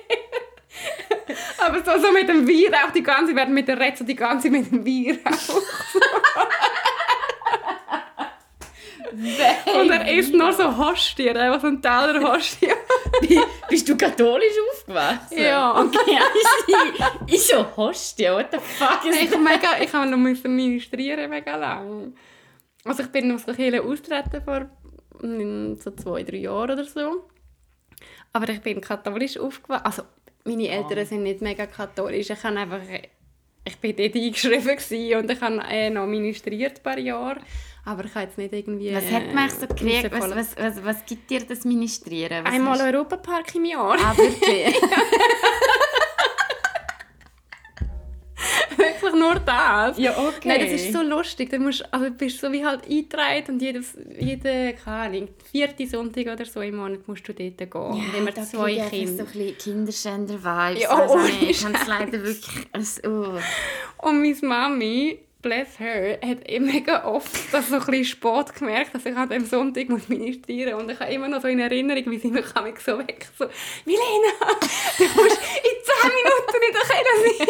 [1.59, 4.71] Aber so, so mit dem Weihrauch die ganze Zeit, mit der Rätsel die ganze mit
[4.71, 5.61] dem Weihrauch.
[9.11, 12.73] Und er isst nur so Hostien, einfach so ein Teller Hostien.
[13.69, 15.41] Bist du katholisch aufgewachsen?
[15.41, 15.79] Ja.
[15.79, 16.17] Okay,
[17.27, 21.55] ich, ich so Hostien, what the fuck is ich, mega, ich habe noch ministrieren mega
[21.55, 22.13] lang.
[22.83, 24.69] Also ich bin aus der Kirche austreten vor
[25.21, 27.29] so zwei, drei Jahren oder so.
[28.33, 29.85] Aber ich bin katholisch aufgewachsen.
[29.85, 30.03] Also
[30.45, 31.05] meine Eltern oh.
[31.05, 32.29] sind nicht mega katholisch.
[32.29, 32.79] Ich habe einfach
[33.63, 37.41] ich war dort eingeschrieben und ich habe äh, noch ministriert ein paar Jahre.
[37.83, 38.93] Aber ich habe jetzt nicht irgendwie...
[38.93, 40.11] Was hat äh, man so gekriegt?
[40.11, 42.45] Was, was, was, was, gibt dir das Ministrieren?
[42.45, 42.93] Was Einmal hast...
[42.93, 43.97] Europapark im Jahr.
[43.99, 44.75] Ah, wirklich?
[48.77, 49.97] wirklich nur das.
[49.97, 50.47] Ja, okay.
[50.47, 51.49] Nein, das ist so lustig.
[51.49, 53.83] Du musst, also bist so wie halt eingetragen und jeden,
[54.19, 57.71] jede, keine Ahnung, vierte Sonntag oder so im Monat musst du dort gehen.
[57.73, 59.11] Ja, und immer da zwei Kinder.
[59.11, 60.83] so ein bisschen Kinderschänder-Vibes.
[60.83, 62.67] Ja, also, oh, also, ich kann es leider wirklich...
[62.73, 63.39] Also, oh.
[64.07, 68.93] Und meine Mami bless her, hat eh mega oft das so ein bisschen spät gemerkt,
[68.95, 72.03] dass ich an dem Sonntag muss ministrieren und ich habe immer noch so in Erinnerung,
[72.11, 73.45] wie sie mich so weg so
[73.85, 74.31] «Milena,
[74.97, 77.47] du musst in 10 Minuten in der Kirche sein!»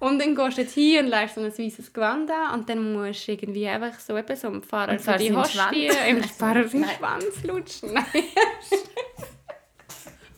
[0.00, 2.92] Und dann gehst du jetzt hier und leist so ein weißes Gewand an und dann
[2.92, 5.96] musst du irgendwie einfach so eben so Pfarrer Und für die Hostie Schwanz.
[6.08, 6.88] im Pfarrer seinen.
[6.88, 7.94] Schwanz lutschen.
[7.94, 8.04] Nein,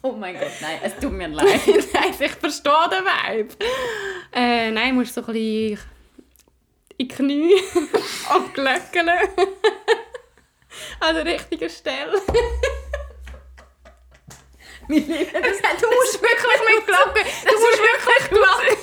[0.02, 1.60] oh mein Gott, nein, es tut mir leid.
[1.92, 3.54] nein, ich verstehe den Vibe.
[4.32, 5.78] Äh, nein, musst so ein bisschen
[6.96, 7.54] in die Knie
[8.34, 9.10] und glöckeln.
[11.00, 12.12] An der richtigen Stelle.
[14.88, 17.24] du musst wirklich mit Glocken.
[17.44, 18.76] Du musst wirklich Glocken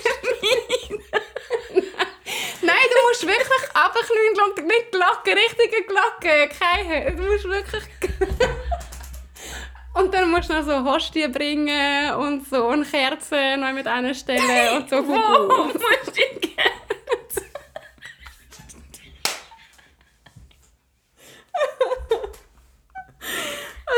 [2.62, 6.50] Nein, du musst wirklich runterknien und nicht Glocken, richtige Glocken.
[6.60, 7.16] Keine.
[7.16, 7.84] Du musst wirklich.
[9.98, 14.14] Und dann musst du noch so Hostien bringen und so eine Kerze noch mit einer
[14.14, 14.98] Stelle und so.
[14.98, 15.14] Wo
[15.64, 15.76] musst
[16.08, 16.54] du gehen?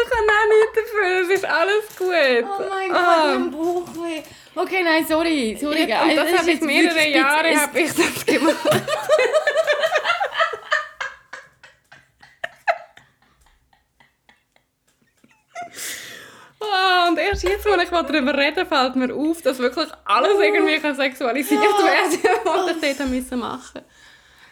[0.02, 2.08] Ich kann auch nichts dafür, es ist alles gut.
[2.44, 2.90] Oh mein.
[2.90, 4.24] Gott, ich habe einen Bauchweh.
[4.56, 5.58] Okay, nein, sorry.
[5.60, 8.58] sorry Ja, und das ist habe ich mehrere Jahre habe ich das gemacht.
[16.62, 20.40] Ah, und erst jetzt, wo ich mal darüber rede, fällt mir auf, dass wirklich alles
[20.40, 21.70] irgendwie kann sexualisiert Ja.
[21.86, 23.82] werden kann, was ich dort müssen machen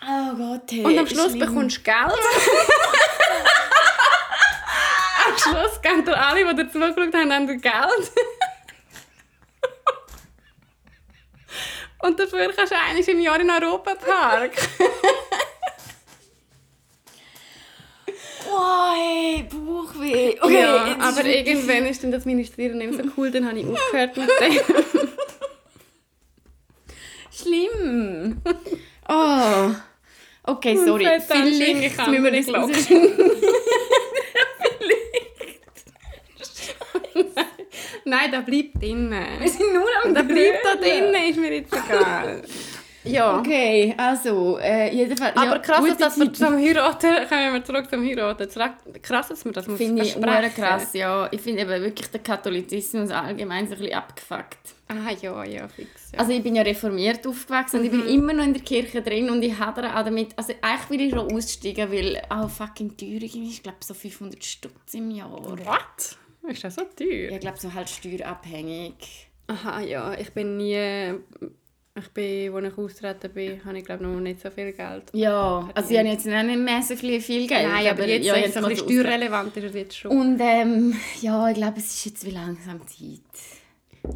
[0.10, 1.40] Oh Gott, hey, Und am Schluss schlimm.
[1.40, 1.98] bekommst du Geld.
[5.28, 8.12] am Schluss geben dir alle, die dir zugeschaut haben, haben dir Geld.
[12.00, 14.52] Und dafür kannst du eigentlich im Jahr in den Europapark.
[18.68, 20.36] Oh, hey, Bauchweh.
[20.42, 24.18] Okay, ja, aber irgendwann ist dann das Ministrieren nicht so cool, dann habe ich aufgehört
[24.18, 24.60] mit dem.
[27.32, 28.42] Schlimm.
[29.08, 29.72] Oh.
[30.44, 31.08] Okay, sorry.
[31.28, 33.32] Vielleicht müssen wir mir das nicht rausschneiden.
[38.06, 39.26] Nein, der bleibt drinnen.
[39.40, 42.42] Wir sind nur am Der bleibt da drinnen, ist mir jetzt egal.
[43.10, 43.40] Ja.
[43.40, 45.36] Okay, also, äh, jedenfalls...
[45.36, 46.36] Aber ja, krass, gute dass wir Zeit.
[46.38, 48.48] zum Heiraten, kommen wir zurück zum Heiraten.
[49.02, 51.28] Krass, dass wir das muss Finde ich sehr krass, ja.
[51.32, 54.76] Ich finde eben wirklich den Katholizismus allgemein so ein bisschen abgefuckt.
[54.90, 56.12] Ah, ja, ja, fix.
[56.14, 56.20] Ja.
[56.20, 59.30] Also ich bin ja reformiert aufgewachsen und ich bin immer noch in der Kirche drin
[59.30, 63.22] und ich hadere auch damit, also eigentlich will ich schon aussteigen, weil auch fucking teuer
[63.24, 65.32] ist, ich glaube so 500 Stutz im Jahr.
[65.32, 66.18] What?
[66.50, 67.30] Ist das so teuer?
[67.30, 69.28] Ja, ich glaube so halt steuerabhängig.
[69.48, 71.16] Aha, ja, ich bin nie...
[72.00, 75.04] Ich bin, als ich austreten bin, habe ich glaube noch nicht so viel Geld.
[75.14, 77.68] Ja, also ich habe jetzt nicht mehr so viel viel Geld.
[77.68, 80.12] Nein, aber jetzt, ja, wenn es ein bisschen steuerrelevant ist, ist es jetzt schon.
[80.12, 83.58] Und ähm, ja, ich glaube, es ist jetzt wie langsam Zeit.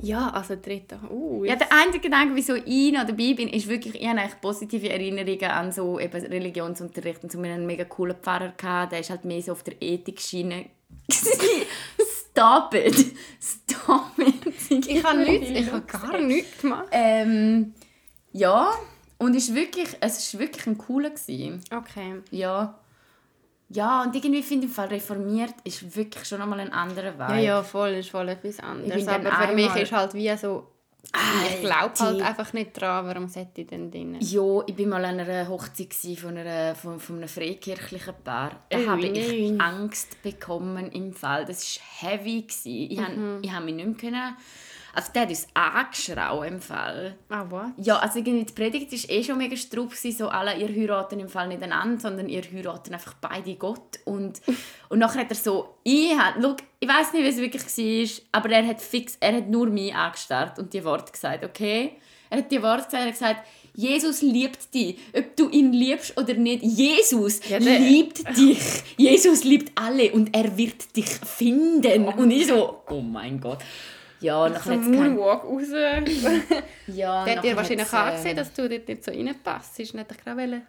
[0.02, 1.00] Ja, also dritte.
[1.10, 4.40] Uh, Ja, der einzige Gedanke, wieso ich noch dabei bin, ist wirklich, ich habe eigentlich
[4.40, 7.24] positive Erinnerungen an so eben Religionsunterricht.
[7.24, 10.66] Und so einen mega coolen Pfarrer gehabt, der ist halt mehr so auf der Ethik-Schiene.
[12.32, 12.96] Stop it!
[13.42, 14.88] Stop it!
[14.88, 16.88] ich habe nichts, ich habe gar nichts gemacht.
[16.92, 17.74] Ähm,
[18.32, 18.72] ja,
[19.18, 21.62] und ist wirklich, es ist wirklich ein cooler gewesen.
[21.72, 22.22] Okay.
[22.32, 22.80] Ja.
[23.70, 27.34] Ja, und irgendwie finde ich, im Fall reformiert ist wirklich schon nochmal ein anderer Vibe.
[27.34, 29.08] Ja, ja, voll, ist voll etwas anderes.
[29.08, 30.68] Aber für mich ist halt wie so...
[31.04, 34.18] ich glaube halt einfach nicht dran, warum sollte ich denn drin?
[34.22, 38.52] Ja, ich war mal an einer Hochzeit von, einer, von, von einem freikirchlichen Paar.
[38.70, 39.60] Da Oh, habe ich.
[39.60, 41.46] Angst bekommen im Fall.
[41.46, 42.46] Das war heavy.
[42.64, 43.40] Ich, mhm.
[43.42, 44.38] ich habe mich nicht mehr können...
[44.94, 47.16] Also der hat uns angeschraubt im Fall.
[47.30, 47.70] Ah, was?
[47.78, 51.30] Ja, also irgendwie die Predigt war eh schon mega gewesen, so alle, ihr heiraten im
[51.30, 54.00] Fall nicht einander, sondern ihr heiraten einfach beide Gott.
[54.06, 54.42] Und,
[54.90, 58.40] und nachher hat er so, ich, hab- schau, ich weiß nicht, wie es wirklich war,
[58.42, 61.94] aber er hat fix, er hat nur mich angestarrt und die Worte gesagt, okay?
[62.30, 66.18] Er hat die Worte gesagt, er hat gesagt, Jesus liebt dich, ob du ihn liebst
[66.18, 66.62] oder nicht.
[66.64, 68.60] Jesus Ja, liebt dich.
[68.98, 72.06] Jesus liebt alle und er wird dich finden.
[72.08, 73.60] Und ich so, oh mein Gott.
[74.22, 75.70] Ja, So nachher ein hat's kein- Moonwalk raus.
[76.88, 79.80] Der ja, hat dir wahrscheinlich auch äh, gesehen, dass du dort nicht so reinpasst.
[79.80, 80.62] Ist nicht ich gerade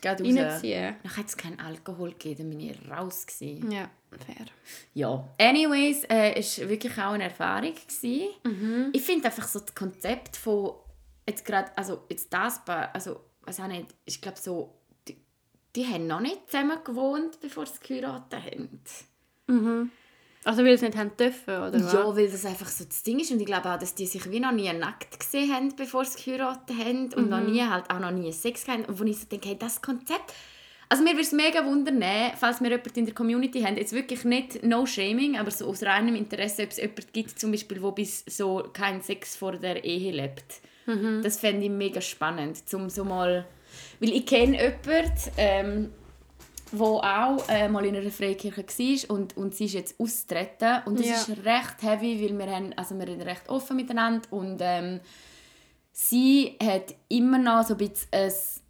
[0.00, 0.36] Gerade raus.
[0.36, 0.96] reinziehen.
[1.02, 3.26] Dann hat es keinen Alkohol gegeben, dann bin ich raus.
[3.26, 3.70] Gewesen.
[3.70, 4.46] Ja, fair.
[4.94, 5.28] Ja.
[5.38, 7.72] Anyways, äh, es war wirklich auch eine Erfahrung.
[7.74, 8.28] Gewesen.
[8.44, 8.90] Mhm.
[8.92, 10.72] Ich finde einfach so das Konzept von,
[11.28, 12.60] jetzt gerade, also jetzt das,
[12.92, 14.74] also, weiß auch nicht, ich glaube so,
[15.08, 15.16] die,
[15.76, 18.80] die haben noch nicht zusammen gewohnt, bevor sie geheiratet haben.
[19.46, 19.90] Mhm.
[20.44, 21.92] Also weil sie nicht haben dürfen, oder was?
[21.92, 24.28] Ja, weil das einfach so das Ding ist und ich glaube auch, dass die sich
[24.30, 27.52] wie noch nie nackt gesehen haben, bevor sie geheiratet haben und noch Mhm.
[27.52, 30.32] nie halt auch noch nie Sex hatten und wo ich so denke, hey, das Konzept,
[30.88, 32.02] also mir würde es mega wundern,
[32.36, 35.82] falls wir jemanden in der Community haben, jetzt wirklich nicht no shaming, aber so aus
[35.84, 39.84] reinem Interesse, ob es jemanden gibt, zum Beispiel, wo bis so keinen Sex vor der
[39.84, 40.60] Ehe lebt.
[40.86, 41.20] Mhm.
[41.22, 43.46] Das fände ich mega spannend, zum so mal,
[44.00, 45.90] weil ich kenne jemanden, ähm,
[46.72, 50.98] wo auch äh, mal in einer Freikirche war und, und sie ist jetzt austreten und
[50.98, 51.14] es Ja.
[51.14, 55.00] ist recht heavy, weil wir, haben, also wir reden recht offen miteinander und ähm,
[55.92, 58.61] sie hat immer noch so ein bisschen ein,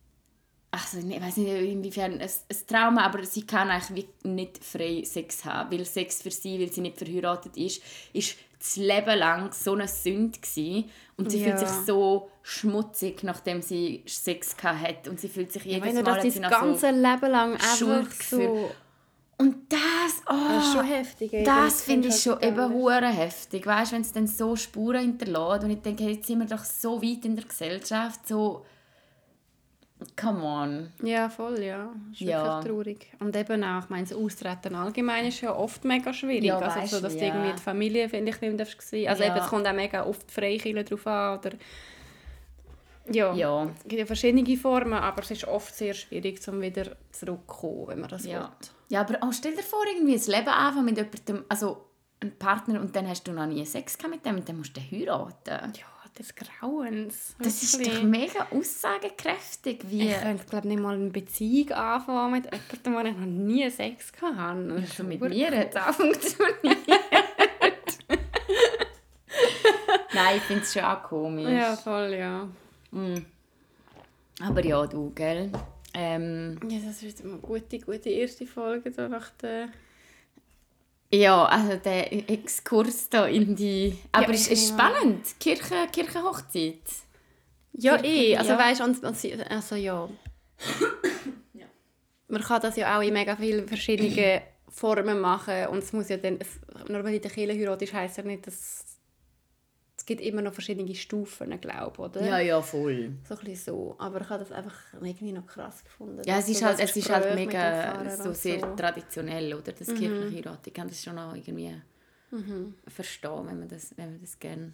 [0.72, 5.44] also ich weiß nicht inwiefern ein, ein Trauma, aber sie kann eigentlich nicht frei Sex
[5.44, 7.82] haben, weil Sex für sie, weil sie nicht verheiratet ist,
[8.14, 10.88] ist das Leben lang so eine Sünde gewesen.
[11.18, 11.66] und sie fühlt Ja.
[11.66, 16.32] sich so schmutzig, nachdem sie Sex hat und sie fühlt sich jedes du Mal das
[16.35, 18.40] sie noch so ganze Leben lang Schuldgefühl.
[18.46, 18.70] so...
[19.38, 21.32] und das, oh, Das ist schon heftig.
[21.35, 21.44] ey.
[21.44, 25.00] das finde ich ist schon halt eben hure heftig, weißt, wenn es dann so Spuren
[25.02, 28.64] hinterlässt und ich denke, jetzt sind wir doch so weit in der Gesellschaft, so,
[30.20, 30.92] come on.
[31.02, 31.90] Ja, voll, ja.
[32.10, 32.62] Das ist Ja.
[32.62, 33.12] wirklich traurig.
[33.20, 36.44] Und eben auch, ich meine, das Austreten allgemein ist ja oft mega schwierig.
[36.44, 37.26] Ja, also weisst so, dass du ja.
[37.34, 39.30] irgendwie die Familie, finde ich, nicht mehr sehen Also Ja.
[39.34, 41.50] eben, es kommt auch mega oft die Freikirche drauf an, oder...
[43.10, 46.96] Ja, Ja, es gibt ja verschiedene Formen, aber es ist oft sehr schwierig, um wieder
[47.10, 48.40] zurückzukommen, wenn man das ja.
[48.40, 48.48] will.
[48.90, 51.86] Ja, aber auch stell dir vor, irgendwie ein Leben anfangen mit jemandem, also
[52.20, 54.76] einem Partner und dann hast du noch nie Sex gehabt mit dem und dann musst
[54.76, 55.72] du heiraten.
[55.74, 55.86] Ja,
[56.18, 57.35] des Grauens.
[57.38, 60.11] Das ist doch mega aussagekräftig, wie...
[60.11, 64.12] Ich könnte, glaube nicht mal eine Beziehung anfangen mit jemandem, wo ich noch nie Sex
[64.20, 64.75] hatte.
[64.75, 66.79] Also mit mir hat es auch funktioniert.
[70.14, 71.48] Nein, ich finde es schon auch komisch.
[71.48, 72.48] Ja, voll, ja.
[72.90, 73.25] Mm.
[74.40, 75.51] Aber ja, du, gell?
[75.94, 79.68] Ähm, Ja, das ist eine gute, gute erste Folge so nach der...
[81.12, 83.98] ja, also der Exkurs da in die...
[84.12, 84.77] Aber Ja, es ist ja.
[84.77, 85.27] spannend.
[85.38, 86.83] Kirche, Kirchenhochzeit.
[87.72, 88.37] Ja, Kirche, eh.
[88.37, 88.59] Also ja.
[88.59, 90.09] weißt du, also ja.
[92.29, 96.16] Man kann das ja auch in mega vielen verschiedenen Formen machen und es muss ja
[96.16, 96.38] dann...
[96.88, 98.85] Nur weil in der Kirche heiratest, heisst ja nicht, dass...
[100.02, 102.26] Es gibt immer noch verschiedene Stufen, glaube ich, oder?
[102.26, 103.12] Ja, ja, voll.
[103.22, 103.94] So ein bisschen so.
[104.00, 106.22] Aber ich habe das einfach irgendwie noch krass gefunden.
[106.26, 108.66] Ja, es ist so halt, es ist halt mega so sehr so.
[108.66, 108.76] Mhm.
[108.76, 109.70] traditionell, oder?
[109.70, 110.66] Das kirchliche Heirat.
[110.66, 111.80] Ich kann das schon noch irgendwie
[112.88, 114.72] verstehen, wenn man das, wenn man das gerne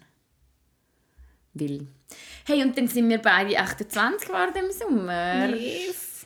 [1.53, 1.87] will.
[2.47, 5.55] Hey, und dann sind wir beide 28 geworden im Sommer.
[5.55, 6.25] Yes.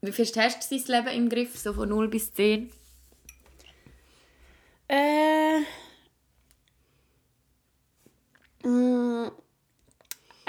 [0.00, 2.70] Wie fest hast du dein Leben im Griff, so von 0 bis 10?
[4.86, 5.62] Äh.
[8.62, 9.28] Mm,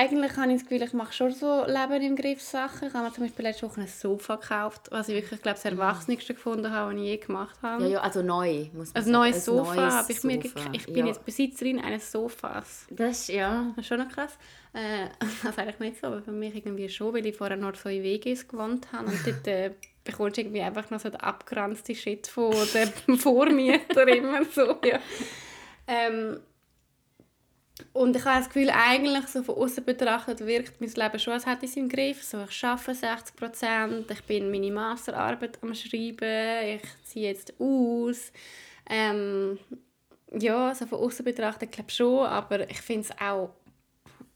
[0.02, 2.88] eigentlich habe ich das Gefühl, ich mache schon so Leben im Griff Sachen.
[2.88, 5.65] Ich habe mir zum Beispiel letzte Woche ein Sofa gekauft, was ich wirklich, glaube das
[5.65, 7.84] Erwachsenste gefunden habe, was ich je gemacht habe.
[7.84, 10.47] Ja, ja, also neu, muss man Ein neues Ein Sofa neues habe ich mir Sofa,
[10.47, 10.69] gekauft.
[10.76, 11.06] Ich bin ja.
[11.06, 12.88] jetzt Besitzerin eines Sofas.
[12.89, 13.67] Das, ja.
[13.76, 14.38] Das ist schon noch krass.
[14.74, 17.76] Äh, das ist eigentlich nicht so, aber für mich irgendwie schon, weil ich vorher noch
[17.76, 19.71] so in WGs gewohnt habe und dort äh,
[20.04, 25.00] bekommst du irgendwie einfach noch so den abgeranzten Shit von dem Vormieter immer so, ja.
[25.86, 26.39] Ähm,
[27.94, 31.46] und ich habe das Gefühl, eigentlich so von außen betrachtet wirkt mein Leben schon, als
[31.46, 32.24] hätte ich es im Griff.
[32.24, 38.32] So, ich arbeite 60 Prozent, ich bin meine Masterarbeit am Schreiben, ich ziehe jetzt aus.
[38.89, 39.60] Ähm,
[40.32, 43.52] ja, so von außen betrachtet glaube ich schon, aber ich finde es auch,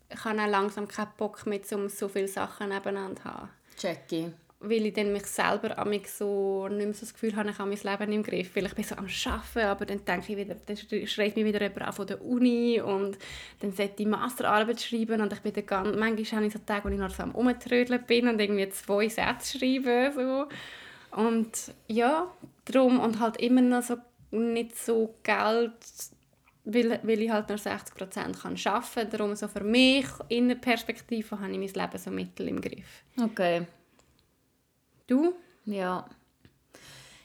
[0.09, 3.49] ich habe auch langsam keinen Bock mehr, um so viele Sachen nebeneinander zu haben.
[3.77, 4.31] Jackie.
[4.69, 5.75] Weil ich dann mich selber
[6.07, 8.55] so nicht mehr so das Gefühl habe, ich habe mein Leben im Griff.
[8.55, 11.61] Weil ich bin so am Arbeiten, aber dann denke ich wieder, dann schreit mich wieder
[11.61, 13.17] jemand an von der Uni und
[13.59, 16.85] dann sollte ich Masterarbeit schreiben und ich bin dann ganz, manchmal habe ich so Tage,
[16.85, 20.11] wo ich noch so am Rumtrödeln bin und irgendwie zwei Sätze schreibe.
[20.15, 20.47] So.
[21.19, 22.31] Und ja,
[22.65, 23.97] darum und halt immer noch so
[24.31, 25.73] nicht so Geld,
[26.65, 29.09] weil, weil ich halt nur 60% kann arbeiten kann.
[29.11, 33.03] Darum so für mich, in der Perspektive, habe ich mein Leben so mittel im Griff.
[33.21, 33.65] Okay.
[35.07, 35.33] Du?
[35.65, 36.05] Ja.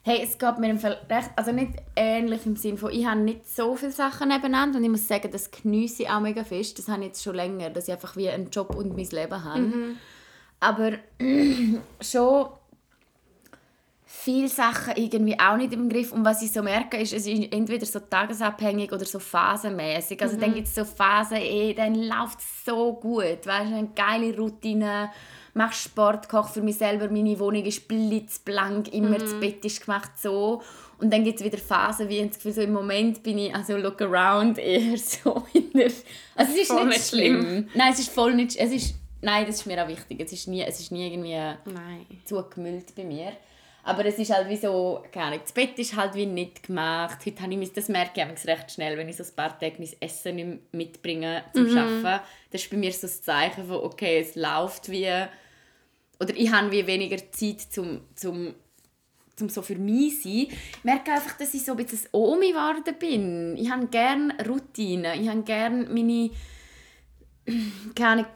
[0.03, 3.21] Hey, es geht mir im Fall recht, also nicht ähnlich im Sinne von, ich habe
[3.21, 6.79] nicht so viele Sachen nebeneinander und ich muss sagen, das geniesse ich auch mega fest.
[6.79, 9.45] Das habe ich jetzt schon länger, dass ich einfach wie einen Job und mein Leben
[9.45, 9.97] habe.
[10.59, 10.93] Aber
[12.01, 12.49] schon
[14.05, 16.12] viele Sachen irgendwie auch nicht im Griff.
[16.12, 20.21] Und was ich so merke, ist, es ist entweder so tagesabhängig oder so phasenmäßig.
[20.21, 23.47] Also dann gibt es so Phasen, eh, dann läuft es so gut.
[23.47, 25.11] Weißt du, eine geile Routine,
[25.54, 30.12] mache Sport, koche für mich selber, meine Wohnung ist blitzblank, immer das Bett ist gemacht
[30.16, 30.62] so.
[30.98, 33.54] Und dann gibt es wieder Phasen, wie ich das Gefühl, so im Moment bin ich,
[33.54, 35.90] also look around, eher so in der...
[36.36, 37.40] Also es ist Voll nicht schlimm.
[37.40, 37.68] schlimm.
[37.74, 38.56] Nein, es ist voll nicht...
[38.56, 40.20] Es ist, nein, das ist mir auch wichtig.
[40.20, 41.32] Es ist nie, es ist nie irgendwie
[41.72, 42.06] Nein.
[42.24, 43.32] zugemüllt bei mir.
[43.82, 47.18] Aber es ist halt wie so, keine Ahnung, das Bett ist halt wie nicht gemacht.
[47.24, 49.88] Heute habe ich, das merke ich recht schnell, wenn ich so ein paar Tage mein
[50.00, 51.78] Essen nicht mitbringe zum mhm.
[51.78, 52.24] Arbeiten.
[52.50, 55.08] Das ist bei mir so ein Zeichen von, okay, es läuft wie...
[56.20, 58.54] Oder ich habe wie weniger Zeit zum, zum,
[59.37, 60.48] zum so für mich sein.
[60.48, 63.56] Ich merke einfach, dass ich so ein bisschen Omi geworden bin.
[63.56, 65.20] Ich habe gerne Routine.
[65.20, 66.30] Ich habe gerne meine
[67.94, 68.26] keine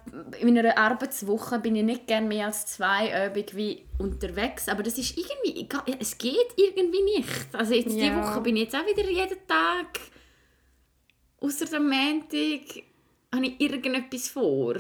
[0.41, 4.99] in einer Arbeitswoche bin ich nicht gerne mehr als zwei Übungen wie unterwegs, aber das
[4.99, 5.69] ist irgendwie,
[6.01, 7.29] es geht irgendwie nicht.
[7.53, 8.09] Also jetzt ja.
[8.09, 10.01] die Woche bin ich jetzt auch wieder jeden Tag,
[11.41, 12.83] außer am Montag,
[13.33, 14.77] habe ich irgendetwas vor.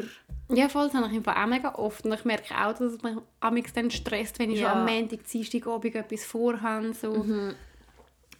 [0.51, 2.05] Ja, voll, das habe ich auch mega oft.
[2.05, 4.71] Und ich merke auch, dass es mich dann stresst, wenn ich ja.
[4.71, 6.93] schon am Montag, Dienstag, Abend etwas vorhabe.
[6.93, 7.13] So.
[7.15, 7.55] Mhm.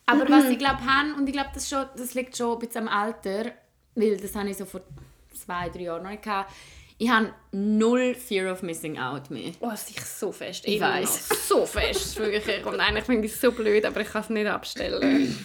[0.07, 0.81] Aber was ich glaube,
[1.17, 3.53] und ich glaube, das, das liegt schon ein bisschen am Alter,
[3.95, 4.83] weil das habe ich so vor
[5.33, 6.53] zwei, drei Jahren noch nicht gehabt.
[6.99, 9.53] Ich habe null Fear of Missing Out mehr.
[9.61, 10.65] Oh, sich so fest.
[10.67, 11.49] Ich weiß.
[11.49, 12.65] So fest, wirklich.
[12.65, 15.37] Und eigentlich finde ich es so blöd, aber ich kann es nicht abstellen.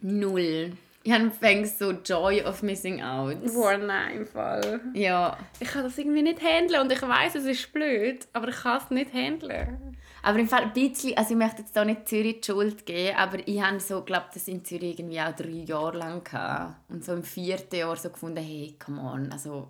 [0.00, 0.72] null.
[1.04, 3.38] Ich habe fängst so Joy of Missing Out.
[3.52, 4.80] Boah, nein, Fall.
[4.94, 5.36] Ja.
[5.58, 8.80] Ich kann das irgendwie nicht handeln und ich weiß, es ist blöd, aber ich kann
[8.82, 9.96] es nicht handeln.
[10.22, 13.16] Aber im Fall ein bisschen, also ich möchte jetzt da nicht Zürich die Schuld geben,
[13.16, 16.76] aber ich habe so, glaube das in Zürich irgendwie auch drei Jahre lang gehabt.
[16.88, 19.68] Und so im vierten Jahr so gefunden, hey, come on, also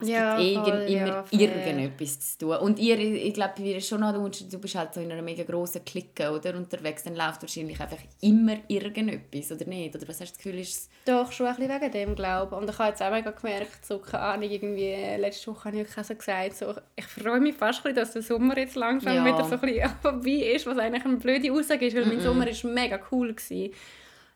[0.00, 2.56] es ja, gibt voll, immer ja, irgendetwas zu tun.
[2.56, 5.44] Und ihr, ich glaube, bei dir schon noch du bist halt so in einer mega
[5.44, 9.94] grossen Clique oder, unterwegs, dann läuft wahrscheinlich einfach immer irgendetwas, oder nicht?
[9.94, 12.62] Oder was hast du das Gefühl, ist Doch, schon ein bisschen wegen dem, glaube ich.
[12.62, 15.98] Und ich habe jetzt auch mega gemerkt, so, keine Ahnung, irgendwie, letzte Woche habe ich
[15.98, 19.24] auch so gesagt, so, ich freue mich fast bisschen, dass der Sommer jetzt langsam ja.
[19.24, 22.14] wieder so ein bisschen vorbei ist, was eigentlich eine blöde Aussage ist, weil mm -mm.
[22.14, 23.34] mein Sommer war mega cool.
[23.34, 23.72] Gewesen.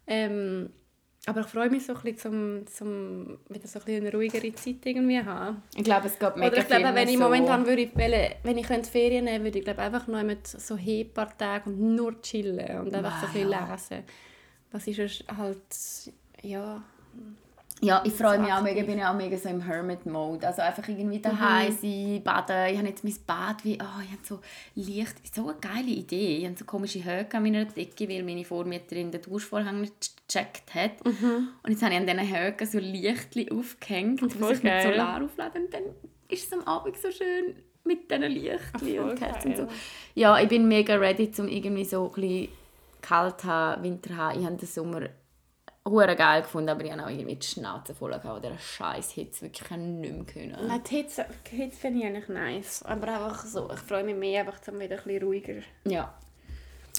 [0.06, 0.70] Ähm,
[1.26, 4.54] aber ich freue mich so ein bisschen, zum, zum wieder so ein bisschen eine ruhigere
[4.54, 5.62] Zeit irgendwie haben.
[5.74, 7.90] Ich glaube, es geht mega Oder ich glaube, wenn ich so momentan würde,
[8.42, 11.70] wenn ich könnte Ferien nehmen würde, ich glaube einfach noch mit so ein paar Tage
[11.70, 13.70] und nur chillen und einfach wow, so ein bisschen ja.
[13.70, 14.04] lesen.
[14.70, 16.82] Was ist halt, ja,
[17.84, 20.46] ja, ich freue mich auch mega, ich bin auch mega so im Hermit-Mode.
[20.46, 21.76] Also einfach irgendwie daheim mhm.
[21.76, 22.72] sein, baden.
[22.72, 24.40] Ich habe jetzt mein Bad wie, oh, ich habe so
[24.74, 26.38] Licht, so eine geile Idee.
[26.38, 30.74] Ich habe so komische Höcke an meiner Decke, weil meine Vormieterin den Duschvorhang nicht gecheckt
[30.74, 31.04] hat.
[31.04, 31.48] Mhm.
[31.62, 35.64] Und jetzt habe ich an diesen Höcken so Lichtchen aufgehängt, die sich mit Solar aufladen.
[35.66, 35.82] Und dann
[36.28, 39.68] ist es am Abend so schön mit diesen Lichtchen und Kerzen so.
[40.14, 42.48] Ja, ich bin mega ready, um irgendwie so ein bisschen
[43.02, 44.40] kalt zu haben, Winter zu haben.
[44.40, 45.08] Ich habe den Sommer
[45.86, 49.42] hure geil gefunden, aber ich habe auch irgendwie die Schnauze voll gehabt, dieser scheiß Hitze,
[49.42, 50.66] wirklich nicht mehr können.
[50.66, 54.16] Nein, die Hitze, die Hitze finde ich eigentlich nice, aber einfach so, ich freue mich
[54.16, 55.62] mehr einfach zum wieder ein bisschen ruhiger.
[55.86, 56.14] Ja,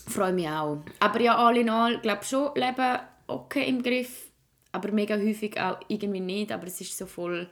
[0.08, 0.84] freue mich auch.
[1.00, 4.30] Aber ja, all in all, glaube schon, Leben okay im Griff,
[4.72, 7.50] aber mega häufig auch irgendwie nicht, aber es ist so voll,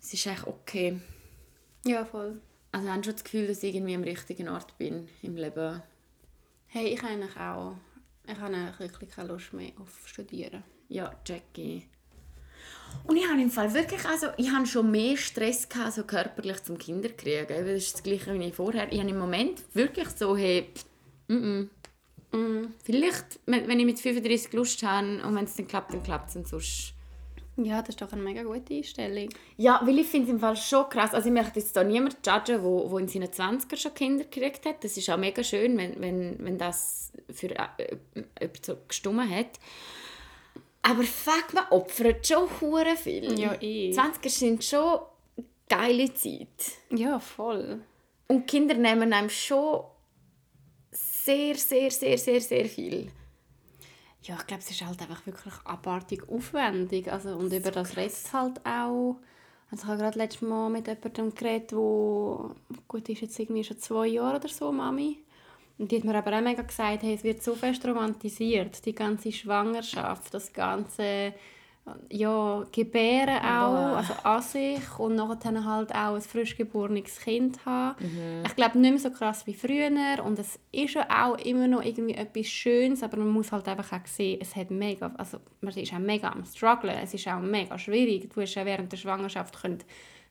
[0.00, 0.98] es ist echt okay.
[1.84, 2.40] Ja, voll.
[2.70, 5.82] Also ich habe schon das Gefühl, dass ich irgendwie am richtigen Ort bin im Leben.
[6.68, 7.74] Hey, ich eigentlich auch.
[8.26, 10.62] Ich habe wirklich keine Lust mehr auf Studieren.
[10.88, 11.88] Ja, Jackie.
[13.04, 16.62] Und ich habe im Fall wirklich, also ich habe schon mehr Stress gehabt, so körperlich
[16.62, 17.48] zum Kinderkriegen.
[17.48, 18.92] Das ist das Gleiche wie vorher.
[18.92, 20.68] Ich habe im Moment wirklich so, hey,
[21.28, 21.68] mm -mm.
[22.32, 22.68] Mm.
[22.82, 26.36] Vielleicht, wenn ich mit 35 Lust habe und wenn es dann klappt, dann klappt es
[26.36, 26.94] und sonst
[27.56, 29.28] ja, das ist doch eine mega gute Einstellung.
[29.58, 31.12] Ja, weil ich finde es im Fall schon krass.
[31.12, 34.24] Also ich möchte jetzt da niemand judgen, der wo, wo in seinen 20er schon Kinder
[34.24, 34.82] gekriegt hat.
[34.82, 37.98] Das ist auch mega schön, wenn, wenn, wenn das für äh,
[38.40, 39.60] jemand so gestummen hat.
[40.80, 43.38] Aber fuck, man opfert schon hure viel.
[43.38, 43.96] Ja, ich.
[43.96, 45.00] 20er sind schon
[45.68, 46.48] geile Zeit.
[46.90, 47.82] Ja, voll.
[48.28, 49.84] Und Kinder nehmen einem schon
[50.90, 53.10] sehr, sehr, sehr, sehr, sehr viel
[54.22, 57.12] ja, ich glaube, es ist halt einfach wirklich abartig aufwendig.
[57.12, 59.16] Also, und über das redet halt auch.
[59.70, 62.54] Also ich habe gerade letztes Mal mit jemandem geredet, wo
[62.86, 65.18] gut ist jetzt irgendwie schon zwei Jahre oder so, Mami.
[65.78, 68.94] Und die hat mir aber auch mega gesagt, hey, es wird so fest romantisiert, die
[68.94, 71.32] ganze Schwangerschaft, das ganze
[72.10, 77.96] ja, gebären auch, also an sich und nachher halt auch ein frisch geborenes Kind haben.
[77.98, 78.44] Mhm.
[78.46, 79.90] Ich glaube, nicht mehr so krass wie früher
[80.24, 83.92] und es ist ja auch immer noch irgendwie etwas Schönes, aber man muss halt einfach
[83.92, 87.40] auch sehen, es hat mega, also man ist auch mega am strugglen, es ist auch
[87.40, 88.30] mega schwierig.
[88.32, 89.78] Du hast ja während der Schwangerschaft können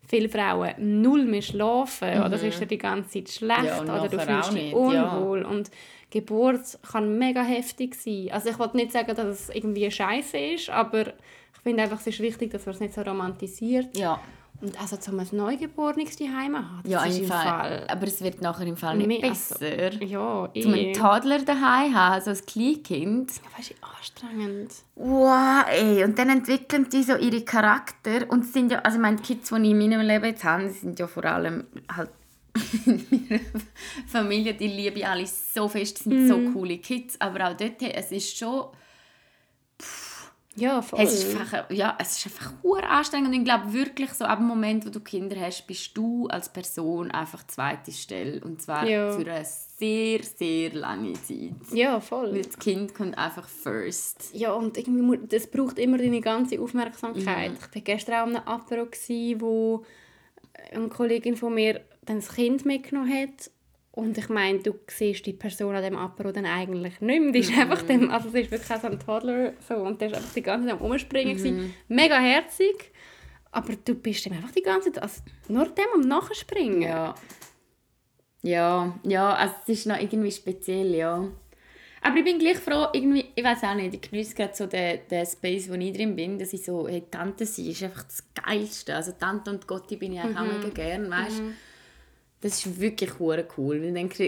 [0.07, 2.25] viele Frauen null mehr schlafen mhm.
[2.25, 5.47] oder es ist dir die ganze Zeit schlecht ja, oder du fühlst dich unwohl ja.
[5.47, 5.69] und
[6.11, 8.29] Geburt kann mega heftig sein.
[8.31, 11.13] Also ich wollte nicht sagen, dass es irgendwie scheiße ist, aber
[11.63, 13.97] finde einfach, es ist wichtig, dass man es nicht so romantisiert.
[13.97, 14.19] Ja.
[14.61, 17.47] Und also zum ein Neugeborenes daheim haben, ja, im Fall.
[17.47, 17.87] Fall.
[17.87, 19.55] Aber es wird nachher im Fall nicht Mehr, besser.
[19.55, 20.61] Also, ja, eh.
[20.61, 23.31] Zum einen Toddler daheim haben, so ein Kleinkind.
[23.31, 24.71] Ja, weißt du, anstrengend.
[24.95, 26.03] Wow, ey.
[26.03, 28.29] Und dann entwickeln die so ihre Charakter.
[28.29, 30.99] Und sind ja, also meine, die Kids, die ich in meinem Leben jetzt habe, sind
[30.99, 32.11] ja vor allem halt
[32.85, 33.39] meine
[34.07, 38.11] Familie, die liebe ich alle so fest, sind so coole Kids, aber auch dort, es
[38.11, 38.65] ist schon...
[40.55, 40.99] Ja, voll.
[41.01, 42.51] Es ist einfach, ja, es ist einfach
[42.89, 46.27] anstrengend und ich glaube wirklich so ab dem Moment, wo du Kinder hast, bist du
[46.27, 49.11] als Person einfach zweite Stelle und zwar Ja.
[49.13, 51.53] für eine sehr, sehr lange Zeit.
[51.73, 52.33] Ja, voll.
[52.33, 54.31] Weil das Kind kommt einfach first.
[54.33, 57.51] Ja, und irgendwie, das braucht immer deine ganze Aufmerksamkeit.
[57.51, 57.57] Mhm.
[57.69, 58.87] Ich war gestern auch an einem Apero,
[59.39, 59.85] wo
[60.71, 63.49] eine Kollegin von mir dann das Kind mitgenommen hat.
[63.93, 67.31] Und ich meine, du siehst die Person an dem Apero dann eigentlich nicht mehr.
[67.33, 67.59] Die ist Mhm.
[67.59, 70.41] einfach dem, also sie ist wirklich so ein Toddler so, und der ist einfach die
[70.41, 71.33] ganze Zeit am Umspringen.
[71.33, 71.37] Mhm.
[71.37, 71.73] gewesen.
[71.89, 72.91] Mega herzig.
[73.51, 76.81] Aber du bist dem einfach die ganze Zeit, also nur dem am Nachspringen.
[76.83, 77.15] Ja.
[78.43, 81.27] Ja, ja, also es ist noch irgendwie speziell, ja.
[82.01, 85.01] Aber ich bin gleich froh, irgendwie, ich weiß auch nicht, ich genieße gerade so den,
[85.11, 88.23] den Space, wo ich drin bin, dass ich so, hey, Tante sein ist einfach das
[88.33, 88.95] Geilste.
[88.95, 91.43] Also Tante und Gotti bin ich auch mega gern, weißt
[92.41, 94.19] Das ist wirklich hure cool, weil dann hast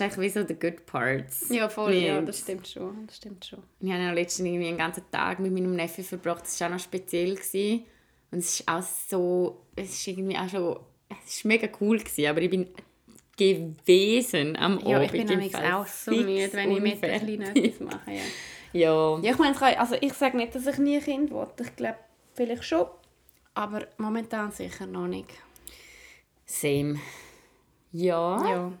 [0.00, 1.48] du eigentlich wie so die good parts.
[1.48, 3.06] Ja, voll, ja, das stimmt schon.
[3.06, 3.60] Das stimmt schon.
[3.80, 6.44] Ich habe ja letztens irgendwie einen ganzen Tag mit meinem Neffen verbracht.
[6.44, 7.34] Das war auch noch speziell.
[7.34, 7.84] Gewesen.
[8.30, 10.78] Und es ist auch so, es ist irgendwie auch schon,
[11.24, 12.68] es ist mega cool gewesen, aber ich bin
[13.36, 15.12] gewesen am Ja, ich Abend.
[15.12, 17.26] bin nämlich auch so müde, wenn ich mit unfertig.
[17.38, 18.10] bisschen etwas mache.
[18.12, 18.20] Ja.
[18.74, 19.18] Ja.
[19.20, 21.46] Ja, ich meine, also ich sage nicht, dass ich nie ein Kind will.
[21.60, 21.98] Ich glaube,
[22.32, 22.86] vielleicht schon.
[23.52, 25.28] Aber momentan sicher noch nicht.
[26.46, 26.98] Same.
[27.92, 28.48] Ja.
[28.48, 28.72] Ja.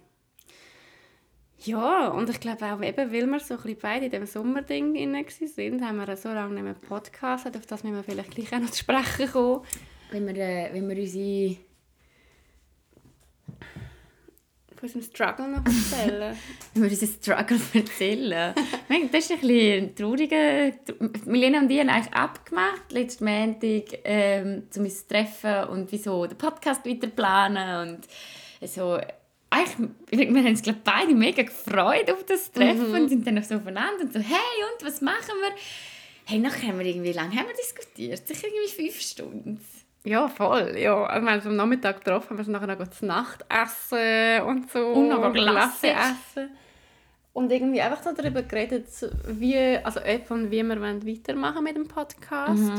[1.64, 4.94] Ja, und ich glaube auch, eben, weil wir so ein bisschen beide in diesem Sommerding
[4.94, 8.58] waren, haben wir so lange nicht mehr Podcast, auf das müssen wir vielleicht gleich auch
[8.58, 9.60] noch zu sprechen kommen.
[10.10, 11.56] Wenn wir, äh, wenn wir unsere...
[14.74, 16.36] Von unserem Struggle noch erzählen.
[16.74, 18.54] Wenn wir unseren Struggle erzählen.
[19.12, 20.72] Das ist ein bisschen trauriger...
[21.26, 26.26] Milena und ich haben eigentlich abgemacht, letzten Montag, ähm, um uns zu treffen und wieso
[26.26, 28.08] den Podcast weiter planen und
[28.66, 28.98] so...
[29.50, 33.56] Eigentlich, wir haben uns glaube beide mega gefreut auf das Treffen und sind dann so
[33.56, 35.52] aufeinander und so «Hey, und was machen wir?»
[36.24, 37.12] Hey, nachher haben wir irgendwie...
[37.12, 38.26] lange haben wir diskutiert?
[38.26, 39.60] Sicher irgendwie fünf Stunden.
[40.04, 40.76] Ja, voll.
[40.78, 40.96] Ja.
[40.96, 44.86] Wir haben uns am Nachmittag getroffen, haben wir nachher noch zu Nacht essen und so.
[44.88, 46.50] Und noch Glasse essen.
[47.34, 48.86] Und irgendwie einfach so darüber geredet,
[49.26, 52.78] wie, also und wie wir weitermachen mit dem Podcast.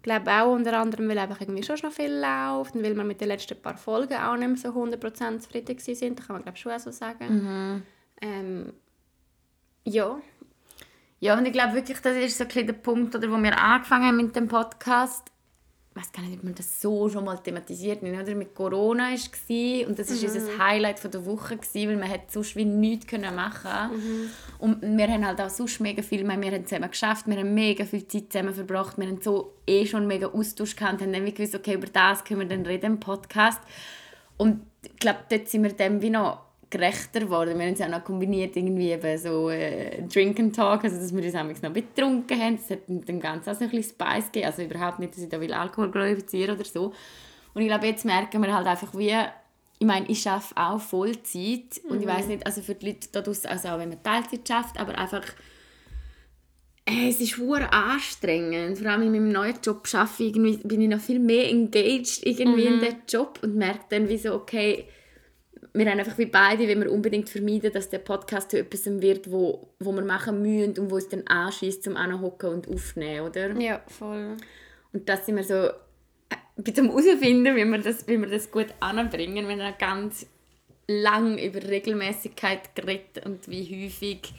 [0.00, 3.04] Ich glaube auch unter anderem, weil einfach irgendwie schon noch viel läuft und weil wir
[3.04, 6.16] mit den letzten paar Folgen auch nicht mehr so 100% zufrieden waren.
[6.16, 7.26] Das kann man glaube ich schon auch so sagen.
[8.22, 8.72] Ähm,
[9.84, 10.18] ja.
[11.18, 13.58] Ja, und ich glaube wirklich, das ist so ein bisschen der Punkt, oder, wo wir
[13.58, 15.30] angefangen haben mit dem Podcast.
[15.92, 18.34] Ich weiß gar nicht, ob wir das so schon mal thematisiert haben, oder?
[18.36, 19.28] Mit Corona war es
[19.88, 23.08] und das war unser Highlight von der Woche, gewesen, weil man hat sonst wie nichts
[23.08, 24.00] können machen
[24.58, 27.54] Und wir haben halt auch sonst mega viel, meine, wir haben zusammen geschafft, wir haben
[27.54, 31.24] mega viel Zeit zusammen verbracht, wir haben so eh schon mega Austausch gehabt, haben dann
[31.24, 33.60] gewusst, okay, über das können wir dann reden im Podcast.
[34.36, 37.58] Und ich glaube, dort sind wir dem wie noch gerechter geworden.
[37.58, 41.14] Wir haben es auch noch kombiniert, irgendwie eben so äh, Drink and Talk, also dass
[41.14, 42.56] wir uns manchmal noch betrunken haben.
[42.56, 44.46] Das hat dem Ganzen auch so ein bisschen Spice gegeben.
[44.46, 46.92] Also überhaupt nicht, dass ich da will Alkohol glorifizieren oder so.
[47.52, 49.14] Und ich glaube, jetzt merken wir halt einfach, wie
[49.80, 53.22] ich meine, ich arbeite auch Vollzeit und ich weiß nicht, also für die Leute da
[53.22, 55.24] draussen, also auch wenn man Teilzeit schafft, aber einfach
[56.84, 58.78] äh, es ist hure anstrengend.
[58.78, 62.20] Vor allem in meinem neuen Job schaffe ich irgendwie, bin ich noch viel mehr engaged
[62.26, 64.86] irgendwie in den Job und merke dann wie so, okay,
[65.72, 69.30] wir haben einfach wie beide, wenn wir unbedingt vermeiden, dass der Podcast zu etwas wird,
[69.30, 73.52] wo, wo wir machen müssen und wo es dann anschießt zum Anhocken und aufnehmen, oder?
[73.60, 74.36] Ja, voll.
[74.92, 78.50] Und das sind wir so äh, bisschen am herausfinden, wie wir das, wie wir das
[78.50, 79.46] gut anbringen.
[79.46, 80.26] Wir haben auch ganz
[80.88, 84.32] lang über Regelmäßigkeit geredet und wie häufig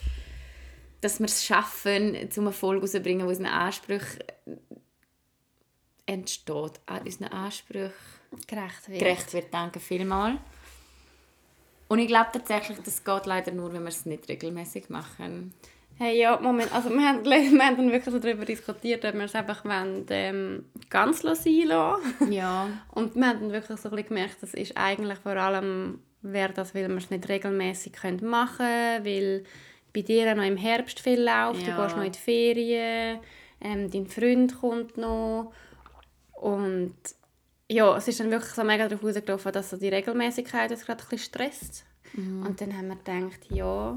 [1.02, 4.20] dass wir es schaffen, zum Erfolg herauszubringen, wo unseren Ansprüchen
[6.06, 7.92] entsteht, an unseren Ansprüchen
[8.46, 8.98] Gerecht wird.
[9.00, 9.52] gerecht wird.
[9.52, 10.38] Danke vielmals.
[11.92, 15.52] Und ich glaube tatsächlich, das geht leider nur, wenn wir es nicht regelmäßig machen.
[15.98, 16.74] Hey, ja, Moment.
[16.74, 20.06] Also, wir haben, wir haben dann wirklich so darüber diskutiert, ob wir es einfach wollen,
[20.08, 21.34] ähm, ganz sein
[21.66, 22.00] lassen.
[22.32, 22.68] Ja.
[22.92, 26.54] Und wir haben dann wirklich so ein bisschen gemerkt, das ist eigentlich vor allem, wäre
[26.54, 29.44] das, weil wir es nicht regelmäßig machen können, weil
[29.92, 31.76] bei dir auch noch im Herbst viel läuft, Ja.
[31.76, 33.18] du gehst noch in die Ferien,
[33.60, 35.52] ähm, dein Freund kommt noch
[36.32, 36.94] und
[37.72, 41.02] ja, es ist dann wirklich so mega darauf rausgelaufen, dass so die Regelmäßigkeit uns gerade
[41.02, 41.84] ein bisschen stresst.
[42.14, 43.96] Und dann haben wir gedacht, ja,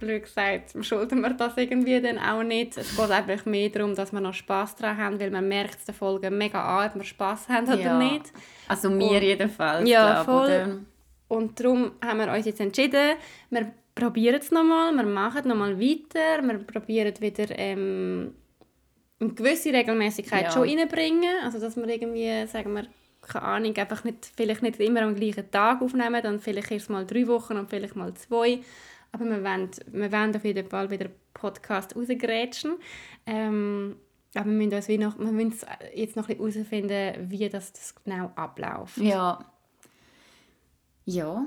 [0.00, 2.76] blöd gesagt, schulden wir das irgendwie dann auch nicht.
[2.76, 5.84] Es geht einfach mehr darum, dass wir noch Spass daran haben, weil man merkt es
[5.84, 7.98] der Folge mega an, ob wir Spass haben oder Ja.
[7.98, 8.32] nicht.
[8.66, 10.44] Also mir jedenfalls, Ja, voll.
[10.46, 10.78] oder?
[11.28, 13.16] Und darum haben wir uns jetzt entschieden,
[13.50, 18.34] wir probieren es nochmal, wir machen nochmal weiter, wir probieren wieder ähm,
[19.24, 20.50] eine gewisse Regelmäßigkeit Ja.
[20.50, 22.86] schon reinbringen, also dass wir irgendwie, sagen wir,
[23.20, 27.06] keine Ahnung, einfach nicht, vielleicht nicht immer am gleichen Tag aufnehmen, dann vielleicht erst mal
[27.06, 28.60] drei Wochen und vielleicht mal zwei.
[29.12, 32.76] Aber wir wollen, wir wollen auf jeden Fall wieder Podcast rausgrätschen.
[33.26, 33.96] Ähm,
[34.34, 37.72] aber wir müssen, uns wie noch, wir müssen jetzt noch ein bisschen herausfinden, wie das,
[37.72, 38.96] das genau abläuft.
[38.96, 39.38] Ja.
[41.04, 41.46] Ja.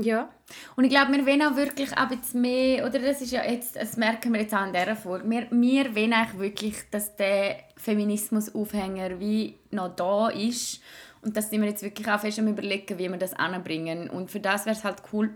[0.00, 0.28] Ja.
[0.76, 3.76] Und ich glaube, wir wollen auch wirklich auch jetzt mehr, oder das ist ja jetzt,
[3.76, 7.56] das merken wir jetzt auch in dieser Folge, wir, wir wollen eigentlich wirklich, dass der
[7.76, 10.80] Feminismus-Aufhänger wie noch da ist
[11.22, 14.10] und dass wir jetzt wirklich auch fest am überlegen, wie wir das anbringen.
[14.10, 15.30] Und für das wäre es halt cool,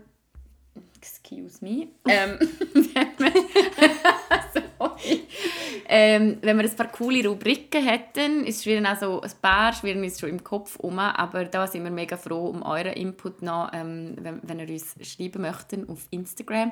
[0.97, 2.37] excuse me, ähm,
[4.79, 5.21] sorry,
[5.87, 10.19] ähm, wenn wir ein paar coole Rubriken hätten, ist schwierig also ein paar schwirren uns
[10.19, 14.15] schon im Kopf um, aber da sind wir mega froh um euren Input noch, ähm,
[14.19, 16.71] wenn, wenn ihr uns schreiben möchtet auf Instagram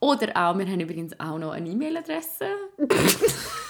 [0.00, 2.46] oder auch, wir haben übrigens auch noch eine E-Mail-Adresse.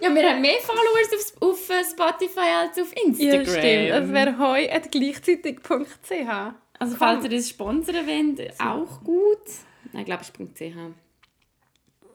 [0.00, 3.44] Ja, wir haben mehr Followers auf, auf Spotify als auf Instagram.
[3.44, 3.90] Ja, stimmt.
[3.90, 6.54] Das wäre heu gleichzeitig.ch.
[6.78, 9.46] Also falls ihr das sponsern wollt, auch gut.
[9.94, 10.76] Nein, ich glaube, es ist .ch.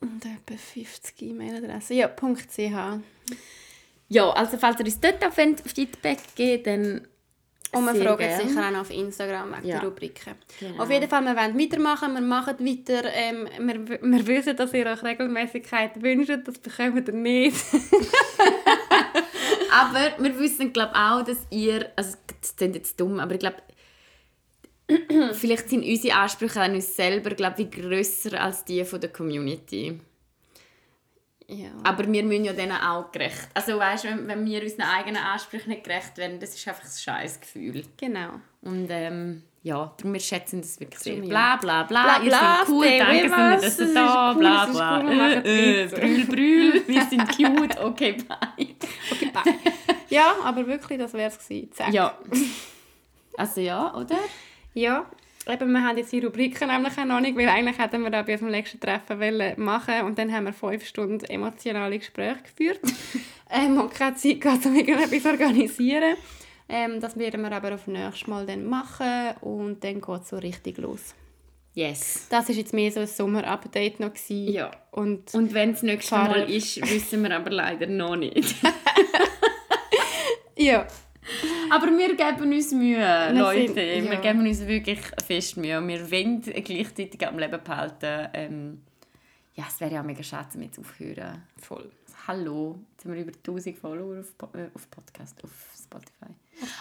[0.01, 1.95] Und etwa 50 E-Mail-Adressen.
[1.95, 2.59] Ja, .ch.
[4.09, 7.07] Ja, also falls ihr uns dort auch Feedback geben dann
[7.71, 8.47] und wir fragen gern.
[8.47, 9.79] sicher auch noch auf Instagram wegen ja.
[9.79, 10.33] der Rubriken.
[10.59, 10.83] Genau.
[10.83, 13.03] Auf jeden Fall, wir wollen weitermachen, wir machen weiter.
[13.13, 17.55] Ähm, wir, wir wissen, dass ihr euch Regelmäßigkeit wünscht, das bekommt ihr nicht.
[19.71, 23.57] aber wir wissen, glaube auch, dass ihr, also das klingt jetzt dumm, aber ich glaube,
[25.33, 29.99] vielleicht sind unsere Ansprüche an uns selber, glaube ich, grösser als die von der Community.
[31.47, 31.69] Ja.
[31.83, 33.49] Aber wir müssen ja denen auch gerecht.
[33.55, 36.89] Also weißt, wenn, wenn wir unseren eigenen Ansprüchen nicht gerecht werden, das ist einfach ein
[36.89, 37.83] scheiß Gefühl.
[37.97, 38.33] Genau.
[38.61, 41.15] Und ähm, ja, darum wir schätzen das wirklich sehr.
[41.15, 45.03] Bla bla bla, bla ihr seid cool, danke, sind dass ihr da, bla bla.
[45.03, 48.67] Cool, äh, äh, brüll, brüll, wir sind cute, okay, bye.
[49.11, 49.53] Okay, bye.
[50.09, 51.71] ja, aber wirklich, das wäre es gewesen.
[51.73, 51.91] Zack.
[51.91, 52.17] Ja.
[53.37, 54.17] Also ja, oder?
[54.79, 55.05] Ja,
[55.45, 58.21] eben, wir haben jetzt die Rubriken nämlich auch noch nicht, weil eigentlich hätten wir da
[58.21, 62.79] bei unserem nächsten Treffen wollen machen und dann haben wir fünf Stunden emotionale Gespräche geführt
[63.49, 66.15] ähm, und keine Zeit gehabt, um irgendetwas zu organisieren.
[66.69, 70.37] Ähm, das werden wir aber auf nächstes Mal dann machen und dann geht es so
[70.37, 71.13] richtig los.
[71.73, 72.27] Yes.
[72.29, 74.13] Das war jetzt mehr so ein Sommer-Update noch.
[74.13, 74.53] Gewesen.
[74.53, 74.71] Ja.
[74.91, 78.55] Und, und wenn es nächstes Mal ist, wissen wir aber leider noch nicht.
[80.57, 80.87] ja.
[81.71, 83.73] Aber wir geben uns Mühe, wir Leute.
[83.73, 84.11] Sind, ja.
[84.11, 85.87] Wir geben uns wirklich fest Mühe.
[85.87, 88.29] Wir wollen gleichzeitig am Leben behalten.
[88.33, 88.81] Ähm,
[89.55, 91.43] ja, es wäre ja mega schade, damit zu aufhören.
[91.57, 91.91] Voll.
[92.27, 96.33] Hallo, jetzt haben wir über 1000 Follower auf, äh, auf Podcast, auf Spotify.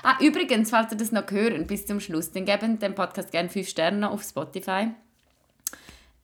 [0.02, 3.48] Ah, übrigens, falls ihr das noch hören bis zum Schluss, dann geben dem Podcast gerne
[3.48, 4.88] 5 Sterne auf Spotify.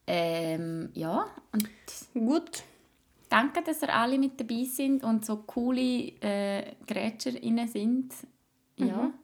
[0.06, 1.68] Ähm, ja, und
[2.12, 2.62] gut.
[3.34, 8.12] Danke, dass ihr alle mit dabei sind und so coole äh, GrätscherInnen sind.
[8.76, 8.86] Ja.
[8.94, 9.14] Mhm.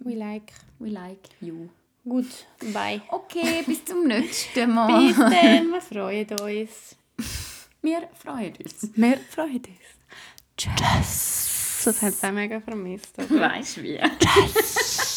[0.00, 0.52] We like.
[0.78, 1.70] We like you.
[2.04, 2.26] Gut,
[2.74, 3.00] bye.
[3.08, 5.06] Okay, bis zum nächsten Mal.
[5.06, 6.96] Bis dann, wir freuen uns.
[7.80, 8.94] Wir freuen uns.
[8.94, 10.58] Wir freuen uns.
[10.58, 11.82] Tschüss.
[11.86, 13.16] Das hat auch mega vermisst.
[13.16, 13.98] Weißt du wie?
[14.18, 15.06] Tschüss.